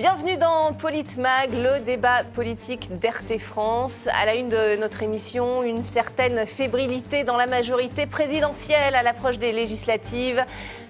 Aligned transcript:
Bienvenue 0.00 0.38
dans 0.38 0.72
Politmag, 0.72 1.50
le 1.52 1.78
débat 1.84 2.24
politique 2.24 2.88
d'RT 3.00 3.38
France. 3.38 4.08
À 4.18 4.24
la 4.24 4.34
une 4.34 4.48
de 4.48 4.76
notre 4.76 5.02
émission, 5.02 5.62
une 5.62 5.82
certaine 5.82 6.46
fébrilité 6.46 7.22
dans 7.22 7.36
la 7.36 7.46
majorité 7.46 8.06
présidentielle 8.06 8.94
à 8.94 9.02
l'approche 9.02 9.36
des 9.36 9.52
législatives. 9.52 10.42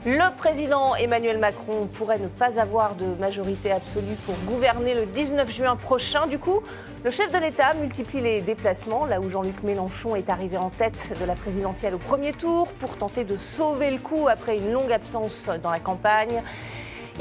Le 0.06 0.36
président 0.36 0.94
Emmanuel 0.94 1.38
Macron 1.38 1.88
pourrait 1.92 2.20
ne 2.20 2.28
pas 2.28 2.60
avoir 2.60 2.94
de 2.94 3.06
majorité 3.18 3.72
absolue 3.72 4.14
pour 4.26 4.36
gouverner 4.46 4.94
le 4.94 5.06
19 5.06 5.52
juin 5.52 5.74
prochain. 5.74 6.28
Du 6.28 6.38
coup, 6.38 6.60
le 7.02 7.10
chef 7.10 7.32
de 7.32 7.38
l'État 7.38 7.74
multiplie 7.74 8.20
les 8.20 8.40
déplacements, 8.40 9.06
là 9.06 9.20
où 9.20 9.28
Jean-Luc 9.28 9.64
Mélenchon 9.64 10.14
est 10.14 10.30
arrivé 10.30 10.56
en 10.56 10.70
tête 10.70 11.18
de 11.20 11.24
la 11.24 11.34
présidentielle 11.34 11.96
au 11.96 11.98
premier 11.98 12.32
tour 12.32 12.68
pour 12.74 12.96
tenter 12.96 13.24
de 13.24 13.36
sauver 13.36 13.90
le 13.90 13.98
coup 13.98 14.28
après 14.30 14.56
une 14.56 14.70
longue 14.70 14.92
absence 14.92 15.50
dans 15.64 15.72
la 15.72 15.80
campagne. 15.80 16.44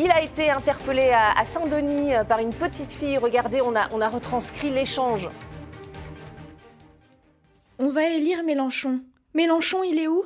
Il 0.02 0.10
a 0.12 0.24
été 0.24 0.50
interpellé 0.50 1.10
à, 1.10 1.44
Saint-Denis 1.44 2.16
euh, 2.16 2.24
par 2.24 2.40
une 2.40 2.54
petite 2.54 2.94
fille. 2.94 3.18
Regardez, 3.18 3.60
on 3.60 3.76
a, 3.76 3.90
on 3.92 4.00
a 4.00 4.08
retranscrit 4.08 4.70
l'échange. 4.70 5.28
On 7.80 7.90
va 7.90 8.08
élire 8.08 8.46
Mélenchon. 8.46 9.02
Mélenchon, 9.34 9.84
il 9.84 10.00
est 10.00 10.08
où? 10.08 10.24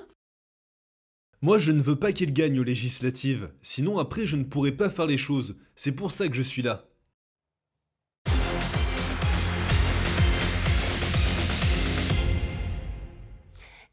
Moi, 1.42 1.58
je 1.58 1.72
ne 1.72 1.82
veux 1.82 1.96
pas 1.96 2.12
qu'il 2.12 2.34
gagne 2.34 2.60
aux 2.60 2.64
législatives. 2.64 3.50
Sinon, 3.64 3.98
après, 3.98 4.28
je 4.28 4.36
ne 4.36 4.44
pourrai 4.44 4.74
pas 4.74 4.92
faire 4.92 5.08
les 5.08 5.18
choses. 5.18 5.58
C'est 5.76 5.92
pour 5.92 6.12
ça 6.12 6.28
que 6.28 6.36
je 6.36 6.44
suis 6.44 6.62
là. 6.62 6.86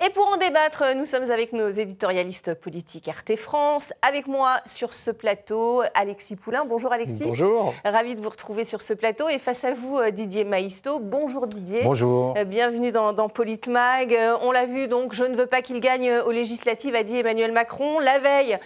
Et 0.03 0.09
pour 0.09 0.27
en 0.29 0.39
débattre, 0.39 0.83
nous 0.97 1.05
sommes 1.05 1.31
avec 1.31 1.53
nos 1.53 1.69
éditorialistes 1.69 2.55
politiques 2.55 3.07
RT 3.07 3.37
France. 3.37 3.93
Avec 4.01 4.29
moi 4.29 4.57
sur 4.65 4.95
ce 4.95 5.11
plateau, 5.11 5.83
Alexis 5.93 6.37
Poulain. 6.37 6.65
Bonjour 6.65 6.91
Alexis. 6.91 7.25
Bonjour. 7.25 7.75
Ravi 7.85 8.15
de 8.15 8.23
vous 8.23 8.31
retrouver 8.31 8.65
sur 8.65 8.81
ce 8.81 8.95
plateau. 8.95 9.29
Et 9.29 9.39
face 9.39 9.63
à 9.63 9.75
vous, 9.75 9.99
euh, 9.99 10.11
Didier 10.11 10.45
Maisto. 10.45 11.01
Bonjour 11.01 11.47
Didier. 11.47 11.83
Bonjour. 11.83 12.33
Euh, 12.39 12.45
bienvenue 12.45 12.93
dans, 12.93 13.13
dans 13.13 13.29
Politmag. 13.29 14.15
Euh, 14.15 14.39
on 14.41 14.53
l'a 14.53 14.65
vu 14.65 14.89
donc, 14.89 15.13
je 15.13 15.23
ne 15.23 15.37
veux 15.37 15.45
pas 15.45 15.61
qu'il 15.61 15.81
gagne 15.81 16.11
aux 16.11 16.33
législatives, 16.33 16.95
a 16.95 17.03
dit 17.03 17.19
Emmanuel 17.19 17.53
Macron. 17.53 17.99
La 17.99 18.21
veille, 18.21 18.59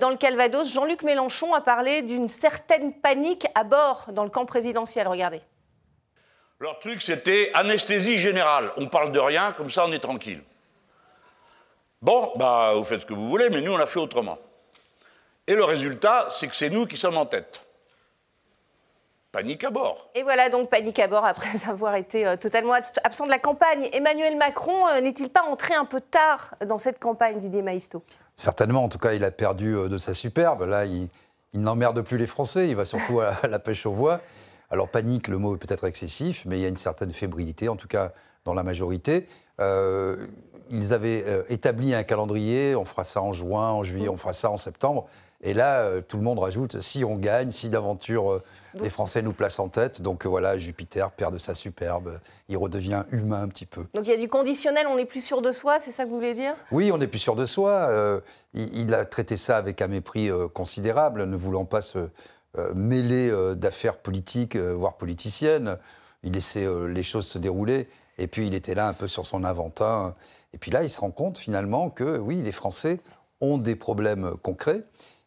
dans 0.00 0.08
le 0.08 0.16
Calvados, 0.16 0.72
Jean-Luc 0.72 1.02
Mélenchon 1.02 1.52
a 1.52 1.60
parlé 1.60 2.00
d'une 2.00 2.30
certaine 2.30 2.94
panique 2.94 3.46
à 3.54 3.64
bord 3.64 4.06
dans 4.12 4.24
le 4.24 4.30
camp 4.30 4.46
présidentiel. 4.46 5.06
Regardez. 5.06 5.42
Leur 6.60 6.78
truc, 6.78 7.02
c'était 7.02 7.50
anesthésie 7.52 8.18
générale. 8.18 8.72
On 8.78 8.86
parle 8.86 9.12
de 9.12 9.20
rien, 9.20 9.52
comme 9.52 9.70
ça 9.70 9.84
on 9.86 9.92
est 9.92 9.98
tranquille. 9.98 10.40
Bon, 12.00 12.30
bah, 12.36 12.74
vous 12.76 12.84
faites 12.84 13.00
ce 13.00 13.06
que 13.06 13.14
vous 13.14 13.28
voulez, 13.28 13.50
mais 13.50 13.60
nous, 13.60 13.72
on 13.72 13.76
l'a 13.76 13.86
fait 13.86 13.98
autrement. 13.98 14.38
Et 15.48 15.54
le 15.54 15.64
résultat, 15.64 16.28
c'est 16.30 16.46
que 16.46 16.54
c'est 16.54 16.70
nous 16.70 16.86
qui 16.86 16.96
sommes 16.96 17.16
en 17.16 17.26
tête. 17.26 17.60
Panique 19.32 19.64
à 19.64 19.70
bord. 19.70 20.08
Et 20.14 20.22
voilà 20.22 20.48
donc 20.48 20.70
panique 20.70 20.98
à 21.00 21.08
bord 21.08 21.24
après 21.24 21.50
avoir 21.68 21.96
été 21.96 22.26
euh, 22.26 22.36
totalement 22.36 22.74
absent 23.02 23.26
de 23.26 23.30
la 23.30 23.38
campagne. 23.38 23.88
Emmanuel 23.92 24.36
Macron 24.36 24.86
euh, 24.88 25.00
n'est-il 25.00 25.28
pas 25.28 25.42
entré 25.42 25.74
un 25.74 25.84
peu 25.84 26.00
tard 26.00 26.54
dans 26.66 26.78
cette 26.78 26.98
campagne, 26.98 27.38
Didier 27.38 27.62
Maisto? 27.62 28.02
Certainement, 28.36 28.84
en 28.84 28.88
tout 28.88 28.98
cas, 28.98 29.12
il 29.12 29.24
a 29.24 29.30
perdu 29.30 29.74
euh, 29.74 29.88
de 29.88 29.98
sa 29.98 30.14
superbe. 30.14 30.62
Là, 30.62 30.86
il, 30.86 31.08
n'emmerde 31.54 32.00
plus 32.02 32.18
les 32.18 32.26
Français, 32.26 32.68
il 32.68 32.76
va 32.76 32.84
surtout 32.84 33.20
à 33.20 33.34
la 33.48 33.58
pêche 33.58 33.84
aux 33.86 33.92
voix. 33.92 34.20
Alors 34.70 34.88
panique, 34.88 35.28
le 35.28 35.38
mot 35.38 35.56
est 35.56 35.58
peut-être 35.58 35.84
excessif, 35.84 36.44
mais 36.46 36.58
il 36.58 36.62
y 36.62 36.66
a 36.66 36.68
une 36.68 36.76
certaine 36.76 37.12
fébrilité, 37.12 37.68
en 37.68 37.76
tout 37.76 37.88
cas 37.88 38.12
dans 38.44 38.54
la 38.54 38.62
majorité 38.62 39.26
ils 40.70 40.92
avaient 40.92 41.24
euh, 41.26 41.42
établi 41.48 41.94
un 41.94 42.02
calendrier, 42.02 42.76
on 42.76 42.84
fera 42.84 43.04
ça 43.04 43.22
en 43.22 43.32
juin, 43.32 43.70
en 43.70 43.82
juillet, 43.82 44.08
on 44.08 44.16
fera 44.16 44.32
ça 44.32 44.50
en 44.50 44.56
septembre. 44.56 45.06
Et 45.40 45.54
là, 45.54 45.82
euh, 45.82 46.00
tout 46.00 46.16
le 46.16 46.24
monde 46.24 46.40
rajoute, 46.40 46.80
si 46.80 47.04
on 47.04 47.14
gagne, 47.14 47.52
si 47.52 47.70
d'aventure 47.70 48.32
euh, 48.32 48.42
les 48.74 48.90
Français 48.90 49.22
nous 49.22 49.32
placent 49.32 49.60
en 49.60 49.68
tête, 49.68 50.02
donc 50.02 50.26
voilà, 50.26 50.58
Jupiter 50.58 51.12
perd 51.12 51.32
de 51.32 51.38
sa 51.38 51.54
superbe, 51.54 52.18
il 52.48 52.56
redevient 52.56 53.04
humain 53.12 53.42
un 53.42 53.48
petit 53.48 53.66
peu. 53.66 53.86
Donc 53.94 54.06
il 54.06 54.10
y 54.10 54.14
a 54.14 54.16
du 54.16 54.28
conditionnel, 54.28 54.86
on 54.88 54.96
n'est 54.96 55.04
plus 55.04 55.24
sûr 55.24 55.40
de 55.40 55.52
soi, 55.52 55.78
c'est 55.80 55.92
ça 55.92 56.04
que 56.04 56.08
vous 56.08 56.16
voulez 56.16 56.34
dire? 56.34 56.54
Oui, 56.72 56.90
on 56.92 56.98
n'est 56.98 57.06
plus 57.06 57.20
sûr 57.20 57.36
de 57.36 57.46
soi. 57.46 58.20
il, 58.54 58.94
a 58.94 59.04
traité 59.04 59.36
ça 59.36 59.56
avec 59.56 59.80
un 59.80 59.88
mépris 59.88 60.30
considérable, 60.54 61.24
ne 61.24 61.36
voulant 61.36 61.64
pas 61.64 61.80
se 61.80 62.08
mêler 62.74 63.32
d'affaires 63.56 63.96
politiques, 63.96 64.56
voire 64.56 64.96
politiciennes. 64.96 65.78
Il 66.22 66.32
laissait 66.32 66.66
les 66.88 67.02
choses 67.02 67.26
se 67.26 67.38
dérouler. 67.38 67.88
Et 68.18 68.26
puis 68.26 68.46
il 68.46 68.54
était 68.54 68.74
là 68.74 68.88
un 68.88 68.92
peu 68.92 69.08
sur 69.08 69.24
son 69.26 69.44
aventin. 69.44 70.14
Et 70.52 70.58
puis 70.58 70.70
là, 70.70 70.82
il 70.82 70.90
se 70.90 71.00
rend 71.00 71.10
compte 71.10 71.38
finalement 71.38 71.90
que 71.90 72.18
oui, 72.18 72.42
les 72.42 72.52
Français 72.52 73.00
ont 73.40 73.58
des 73.58 73.76
problèmes 73.76 74.32
concrets. 74.42 74.82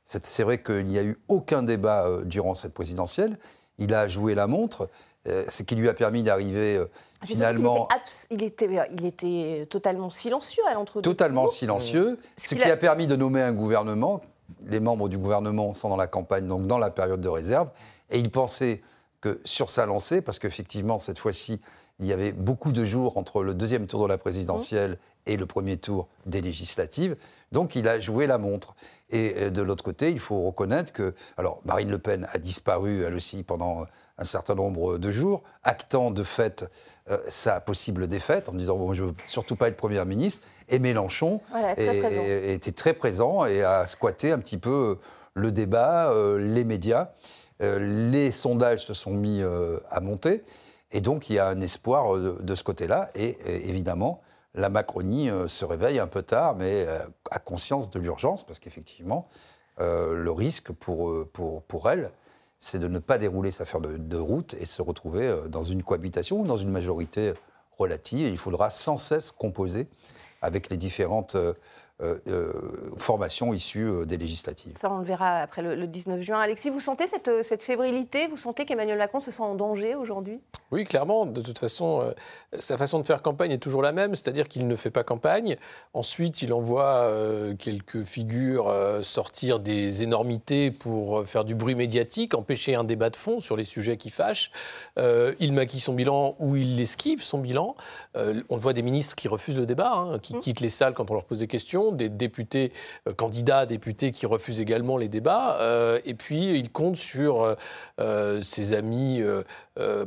C'est 0.05 0.43
vrai 0.43 0.61
qu'il 0.61 0.85
n'y 0.85 0.99
a 0.99 1.03
eu 1.03 1.17
aucun 1.29 1.63
débat 1.63 2.05
euh, 2.05 2.23
durant 2.25 2.53
cette 2.53 2.73
présidentielle. 2.73 3.37
Il 3.77 3.93
a 3.93 4.09
joué 4.09 4.35
la 4.35 4.45
montre, 4.45 4.89
euh, 5.27 5.45
ce 5.47 5.63
qui 5.63 5.75
lui 5.75 5.87
a 5.87 5.93
permis 5.93 6.21
d'arriver 6.21 6.75
euh, 6.75 6.85
finalement. 7.23 7.87
Il 8.29 8.43
était, 8.43 8.69
il, 8.91 9.05
était, 9.05 9.67
totalement 9.69 10.09
silencieux 10.09 10.63
à 10.69 10.73
l'entre-deux. 10.73 11.09
Totalement 11.09 11.47
silencieux, 11.47 12.19
ce, 12.35 12.55
qui 12.55 12.63
a... 12.63 12.73
a 12.73 12.77
permis 12.77 13.07
de 13.07 13.15
nommer 13.15 13.41
un 13.41 13.53
gouvernement. 13.53 14.19
Les 14.65 14.81
membres 14.81 15.07
du 15.07 15.17
gouvernement 15.17 15.73
sont 15.73 15.87
dans 15.87 15.95
la 15.95 16.07
campagne, 16.07 16.45
donc 16.45 16.67
dans 16.67 16.77
la 16.77 16.89
période 16.89 17.21
de 17.21 17.29
réserve. 17.29 17.69
Et 18.09 18.19
il 18.19 18.31
pensait 18.31 18.81
que 19.21 19.39
sur 19.45 19.69
sa 19.69 19.85
lancée, 19.85 20.21
parce 20.21 20.39
qu'effectivement, 20.39 20.99
cette 20.99 21.19
fois-ci, 21.19 21.61
il 21.99 22.07
y 22.07 22.13
avait 22.13 22.31
beaucoup 22.31 22.71
de 22.71 22.83
jours 22.83 23.17
entre 23.17 23.43
le 23.43 23.53
deuxième 23.53 23.87
tour 23.87 24.03
de 24.03 24.07
la 24.07 24.17
présidentielle 24.17 24.97
et 25.25 25.37
le 25.37 25.45
premier 25.45 25.77
tour 25.77 26.07
des 26.25 26.41
législatives. 26.41 27.15
Donc 27.51 27.75
il 27.75 27.87
a 27.87 27.99
joué 27.99 28.27
la 28.27 28.37
montre. 28.37 28.75
Et 29.11 29.35
euh, 29.37 29.49
de 29.49 29.61
l'autre 29.61 29.83
côté, 29.83 30.11
il 30.11 30.19
faut 30.19 30.41
reconnaître 30.43 30.93
que. 30.93 31.13
Alors, 31.37 31.61
Marine 31.65 31.89
Le 31.89 31.99
Pen 31.99 32.27
a 32.31 32.37
disparu, 32.37 33.03
elle 33.03 33.13
aussi, 33.13 33.43
pendant 33.43 33.85
un 34.17 34.23
certain 34.23 34.55
nombre 34.55 34.97
de 34.97 35.11
jours, 35.11 35.43
actant 35.63 36.11
de 36.11 36.23
fait 36.23 36.65
euh, 37.09 37.17
sa 37.27 37.59
possible 37.59 38.07
défaite, 38.07 38.49
en 38.49 38.53
disant 38.53 38.77
bon, 38.77 38.93
je 38.93 39.03
ne 39.03 39.07
veux 39.09 39.13
surtout 39.27 39.55
pas 39.55 39.67
être 39.67 39.77
Première 39.77 40.05
ministre. 40.05 40.45
Et 40.69 40.79
Mélenchon 40.79 41.41
était 41.77 42.71
très 42.71 42.93
présent 42.93 43.45
et 43.45 43.63
a 43.63 43.85
squatté 43.87 44.31
un 44.31 44.39
petit 44.39 44.57
peu 44.57 44.97
le 45.33 45.51
débat, 45.51 46.11
euh, 46.11 46.39
les 46.39 46.63
médias. 46.63 47.09
les 47.59 48.31
sondages 48.31 48.85
se 48.85 48.93
sont 48.93 49.11
mis 49.11 49.41
à 49.89 49.99
monter. 49.99 50.43
Et 50.91 51.01
donc, 51.01 51.29
il 51.29 51.33
y 51.33 51.39
a 51.39 51.47
un 51.47 51.61
espoir 51.61 52.17
de 52.17 52.55
ce 52.55 52.63
côté-là. 52.63 53.09
Et 53.15 53.37
évidemment, 53.69 54.21
la 54.53 54.69
Macronie 54.69 55.29
euh, 55.29 55.47
se 55.47 55.65
réveille 55.65 55.99
un 55.99 56.07
peu 56.07 56.23
tard, 56.23 56.55
mais 56.55 56.85
euh, 56.87 56.99
a 57.29 57.39
conscience 57.39 57.89
de 57.89 57.99
l'urgence, 57.99 58.45
parce 58.45 58.59
qu'effectivement, 58.59 59.27
euh, 59.79 60.15
le 60.15 60.31
risque 60.31 60.71
pour, 60.71 61.13
pour, 61.31 61.63
pour 61.63 61.89
elle, 61.89 62.11
c'est 62.59 62.79
de 62.79 62.87
ne 62.87 62.99
pas 62.99 63.17
dérouler 63.17 63.51
sa 63.51 63.63
affaire 63.63 63.81
de, 63.81 63.97
de, 63.97 64.17
route 64.17 64.55
et 64.59 64.65
se 64.65 64.81
retrouver 64.81 65.33
dans 65.47 65.63
une 65.63 65.83
cohabitation 65.83 66.41
ou 66.41 66.45
dans 66.45 66.57
une 66.57 66.69
majorité 66.69 67.33
relative. 67.77 68.27
il 68.27 68.37
faudra 68.37 68.69
sans 68.69 68.97
cesse 68.97 69.31
composer 69.31 69.87
avec 70.43 70.69
les 70.69 70.77
différentes 70.77 71.35
euh, 72.01 72.17
euh, 72.29 72.51
formation 72.97 73.53
issue 73.53 73.85
euh, 73.85 74.05
des 74.05 74.17
législatives. 74.17 74.73
Ça, 74.75 74.91
on 74.91 74.97
le 74.97 75.05
verra 75.05 75.37
après 75.37 75.61
le, 75.61 75.85
19 75.85 76.21
juin. 76.21 76.39
Alexis, 76.39 76.71
vous 76.71 76.79
sentez 76.79 77.05
cette, 77.05 77.29
cette 77.43 77.61
fébrilité? 77.61 78.25
Vous 78.27 78.37
sentez 78.37 78.65
qu'Emmanuel 78.65 78.97
Macron 78.97 79.19
se 79.19 79.29
sent 79.29 79.43
en 79.43 79.53
danger 79.53 79.93
aujourd'hui? 79.93 80.39
Oui, 80.71 80.83
clairement. 80.85 81.27
De 81.27 81.41
toute 81.41 81.59
façon, 81.59 82.13
sa 82.57 82.77
façon 82.77 82.99
de 82.99 83.03
faire 83.03 83.21
campagne 83.21 83.51
est 83.51 83.59
toujours 83.59 83.81
la 83.81 83.91
même, 83.91 84.15
c'est-à-dire 84.15 84.47
qu'il 84.47 84.67
ne 84.67 84.75
fait 84.75 84.89
pas 84.89 85.03
campagne. 85.03 85.57
Ensuite, 85.93 86.41
il 86.41 86.53
envoie 86.53 87.11
quelques 87.59 88.03
figures 88.03 88.73
sortir 89.03 89.59
des 89.59 90.01
énormités 90.01 90.71
pour 90.71 91.27
faire 91.27 91.43
du 91.43 91.55
bruit 91.55 91.75
médiatique, 91.75 92.33
empêcher 92.33 92.75
un 92.75 92.85
débat 92.85 93.09
de 93.09 93.17
fond 93.17 93.41
sur 93.41 93.57
les 93.57 93.65
sujets 93.65 93.97
qui 93.97 94.09
fâchent. 94.09 94.51
il 94.97 95.51
maquille 95.51 95.81
son 95.81 95.93
bilan 95.93 96.35
ou 96.39 96.55
il 96.55 96.79
esquive 96.79 97.21
son 97.21 97.39
bilan. 97.39 97.75
on 98.15 98.57
voit 98.57 98.71
des 98.73 98.81
ministres 98.81 99.15
qui 99.15 99.27
refusent 99.27 99.59
le 99.59 99.65
débat, 99.65 99.93
hein, 99.93 100.19
qui 100.19 100.35
mmh. 100.35 100.39
quittent 100.39 100.61
les 100.61 100.69
salles 100.69 100.93
quand 100.93 101.11
on 101.11 101.15
leur 101.15 101.25
pose 101.25 101.39
des 101.39 101.47
questions 101.47 101.90
des 101.95 102.09
députés, 102.09 102.71
euh, 103.07 103.13
candidats 103.13 103.65
députés 103.65 104.11
qui 104.11 104.25
refusent 104.25 104.61
également 104.61 104.97
les 104.97 105.09
débats. 105.09 105.57
Euh, 105.59 105.99
et 106.05 106.13
puis, 106.13 106.57
il 106.57 106.71
compte 106.71 106.95
sur 106.95 107.55
euh, 107.99 108.41
ses 108.41 108.73
amis 108.73 109.21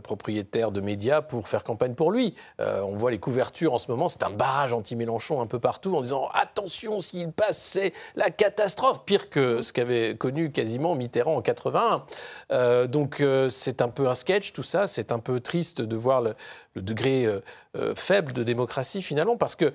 propriétaires 0.03 0.71
de 0.71 0.81
médias 0.81 1.21
pour 1.21 1.49
faire 1.49 1.65
campagne 1.65 1.95
pour 1.95 2.13
lui. 2.13 2.35
on 2.61 2.97
voit 2.97 3.11
les 3.11 3.19
couvertures 3.19 3.75
en 3.75 3.79
ce 3.79 3.91
moment, 3.91 4.09
c'est 4.09 4.23
un 4.23 4.31
barrage 4.31 4.73
anti-Mélenchon 4.73 5.41
un 5.41 5.47
peu 5.47 5.59
partout 5.59 5.97
en 5.97 6.01
disant 6.01 6.29
attention, 6.33 7.01
s'il 7.01 7.33
passe, 7.33 7.59
c'est 7.59 7.93
la 8.15 8.31
catastrophe, 8.31 9.05
pire 9.05 9.31
que 9.31 9.63
ce 9.63 9.73
qu'avait 9.73 10.17
connu 10.17 10.53
quasiment 10.53 10.95
Mitterrand 10.95 11.37
en 11.37 11.43
81. 11.43 12.05
donc, 12.87 13.23
c'est 13.49 13.83
un 13.83 13.89
peu 13.89 14.09
un 14.09 14.15
sketch 14.15 14.53
tout 14.53 14.63
ça, 14.63 14.87
c'est 14.87 15.13
un 15.13 15.19
peu 15.19 15.41
triste 15.41 15.83
de 15.83 15.97
voir 15.97 16.21
le, 16.21 16.35
degré 16.77 17.27
faible 17.95 18.33
de 18.33 18.43
démocratie 18.43 19.03
finalement, 19.03 19.37
parce 19.37 19.57
que 19.57 19.73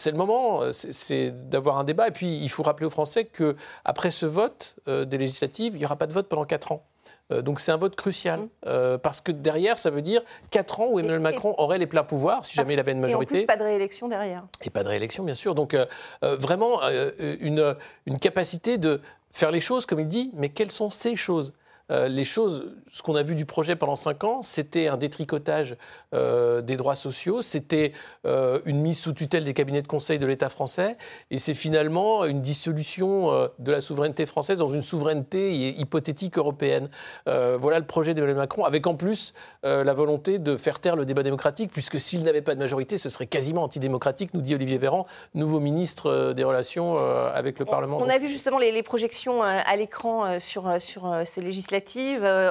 c'est 0.00 0.10
le 0.10 0.16
moment, 0.16 0.62
c'est 0.72 1.30
d'avoir 1.48 1.78
un 1.78 1.84
débat. 1.84 2.08
Et 2.08 2.10
puis 2.10 2.38
il 2.38 2.48
faut 2.48 2.62
rappeler 2.62 2.86
aux 2.86 2.90
Français 2.90 3.24
que 3.24 3.54
après 3.84 4.10
ce 4.10 4.26
vote 4.26 4.76
des 4.86 5.18
législatives, 5.18 5.74
il 5.74 5.78
n'y 5.78 5.84
aura 5.84 5.96
pas 5.96 6.06
de 6.06 6.12
vote 6.12 6.28
pendant 6.28 6.44
4 6.44 6.72
ans. 6.72 6.82
Donc 7.30 7.60
c'est 7.60 7.70
un 7.70 7.76
vote 7.76 7.94
crucial, 7.94 8.40
mmh. 8.40 8.98
parce 9.02 9.20
que 9.20 9.30
derrière, 9.30 9.78
ça 9.78 9.90
veut 9.90 10.02
dire 10.02 10.22
4 10.50 10.80
ans 10.80 10.88
où 10.90 10.98
Emmanuel 10.98 11.20
Macron 11.20 11.54
aurait 11.58 11.78
les 11.78 11.86
pleins 11.86 12.02
pouvoirs, 12.02 12.44
si 12.44 12.54
jamais 12.54 12.72
il 12.72 12.80
avait 12.80 12.92
une 12.92 13.00
majorité. 13.00 13.34
Et 13.34 13.38
en 13.38 13.40
plus, 13.40 13.46
pas 13.46 13.56
de 13.56 13.62
réélection 13.62 14.08
derrière. 14.08 14.44
Et 14.62 14.70
pas 14.70 14.82
de 14.82 14.88
réélection, 14.88 15.22
bien 15.22 15.34
sûr. 15.34 15.54
Donc 15.54 15.76
vraiment 16.22 16.80
une, 17.18 17.76
une 18.06 18.18
capacité 18.18 18.78
de 18.78 19.00
faire 19.30 19.50
les 19.50 19.60
choses 19.60 19.86
comme 19.86 20.00
il 20.00 20.08
dit, 20.08 20.30
mais 20.34 20.48
quelles 20.48 20.72
sont 20.72 20.90
ces 20.90 21.14
choses? 21.14 21.52
Les 21.90 22.24
choses, 22.24 22.72
ce 22.88 23.02
qu'on 23.02 23.16
a 23.16 23.22
vu 23.22 23.34
du 23.34 23.46
projet 23.46 23.74
pendant 23.74 23.96
cinq 23.96 24.24
ans, 24.24 24.42
c'était 24.42 24.86
un 24.86 24.96
détricotage 24.96 25.76
des 26.12 26.76
droits 26.76 26.94
sociaux, 26.94 27.42
c'était 27.42 27.92
une 28.24 28.80
mise 28.80 28.98
sous 28.98 29.12
tutelle 29.12 29.44
des 29.44 29.54
cabinets 29.54 29.82
de 29.82 29.88
conseil 29.88 30.18
de 30.18 30.26
l'État 30.26 30.48
français, 30.48 30.96
et 31.30 31.38
c'est 31.38 31.54
finalement 31.54 32.24
une 32.24 32.42
dissolution 32.42 33.50
de 33.58 33.72
la 33.72 33.80
souveraineté 33.80 34.26
française 34.26 34.60
dans 34.60 34.68
une 34.68 34.82
souveraineté 34.82 35.52
hypothétique 35.78 36.38
européenne. 36.38 36.88
voilà 37.26 37.78
le 37.78 37.86
projet 37.86 38.14
d'Emmanuel 38.14 38.36
Macron, 38.36 38.64
avec 38.64 38.86
en 38.86 38.94
plus 38.94 39.34
la 39.62 39.94
volonté 39.94 40.38
de 40.38 40.56
faire 40.56 40.78
taire 40.78 40.96
le 40.96 41.04
débat 41.04 41.22
démocratique, 41.22 41.70
puisque 41.72 41.98
s'il 41.98 42.22
n'avait 42.24 42.42
pas 42.42 42.54
de 42.54 42.60
majorité, 42.60 42.98
ce 42.98 43.08
serait 43.08 43.26
quasiment 43.26 43.64
antidémocratique, 43.64 44.34
nous 44.34 44.42
dit 44.42 44.54
Olivier 44.54 44.78
Véran, 44.78 45.06
nouveau 45.34 45.60
ministre 45.60 46.32
des 46.34 46.44
Relations 46.44 46.96
avec 46.98 47.58
le 47.58 47.64
Parlement. 47.64 47.98
On 48.00 48.08
a 48.08 48.18
vu 48.18 48.28
justement 48.28 48.58
les, 48.58 48.82
projections 48.82 49.42
à 49.42 49.76
l'écran 49.76 50.38
sur, 50.38 50.80
sur 50.80 51.22
ces 51.26 51.40
législatives. 51.40 51.79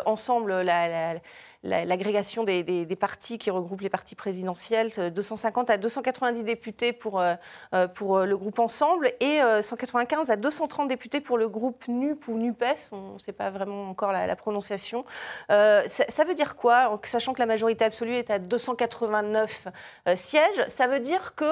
Ensemble, 0.06 0.62
la 0.62 1.20
l'agrégation 1.64 2.44
des, 2.44 2.98
partis 3.00 3.38
qui 3.38 3.52
regroupent 3.52 3.82
les 3.82 3.90
partis 3.90 4.16
présidentiels, 4.16 4.92
250 5.14 5.70
à 5.70 5.78
290 5.78 6.44
députés 6.44 6.94
pour, 6.94 7.20
euh, 7.20 7.36
euh, 7.74 7.88
pour 7.88 8.20
le 8.20 8.38
groupe 8.38 8.60
Ensemble 8.60 9.12
et 9.20 9.40
195 9.62 10.30
euh, 10.30 10.34
à 10.34 10.36
230 10.36 10.88
députés 10.88 11.20
pour 11.20 11.38
le 11.38 11.50
groupe 11.50 11.88
NUP 11.88 12.28
ou 12.28 12.38
NUPES, 12.38 12.90
on 12.92 13.14
ne 13.14 13.20
sait 13.20 13.34
pas 13.34 13.50
vraiment 13.50 13.90
encore 13.90 14.12
la, 14.12 14.36
prononciation. 14.36 15.06
ça, 15.50 16.24
veut 16.26 16.36
dire 16.36 16.56
quoi? 16.56 17.00
Sachant 17.04 17.34
que 17.34 17.40
la 17.40 17.46
majorité 17.46 17.84
absolue 17.84 18.14
est 18.14 18.30
à 18.30 18.40
289 18.40 19.68
sièges, 20.16 20.64
ça 20.68 20.88
veut 20.88 21.00
dire 21.00 21.36
que 21.36 21.46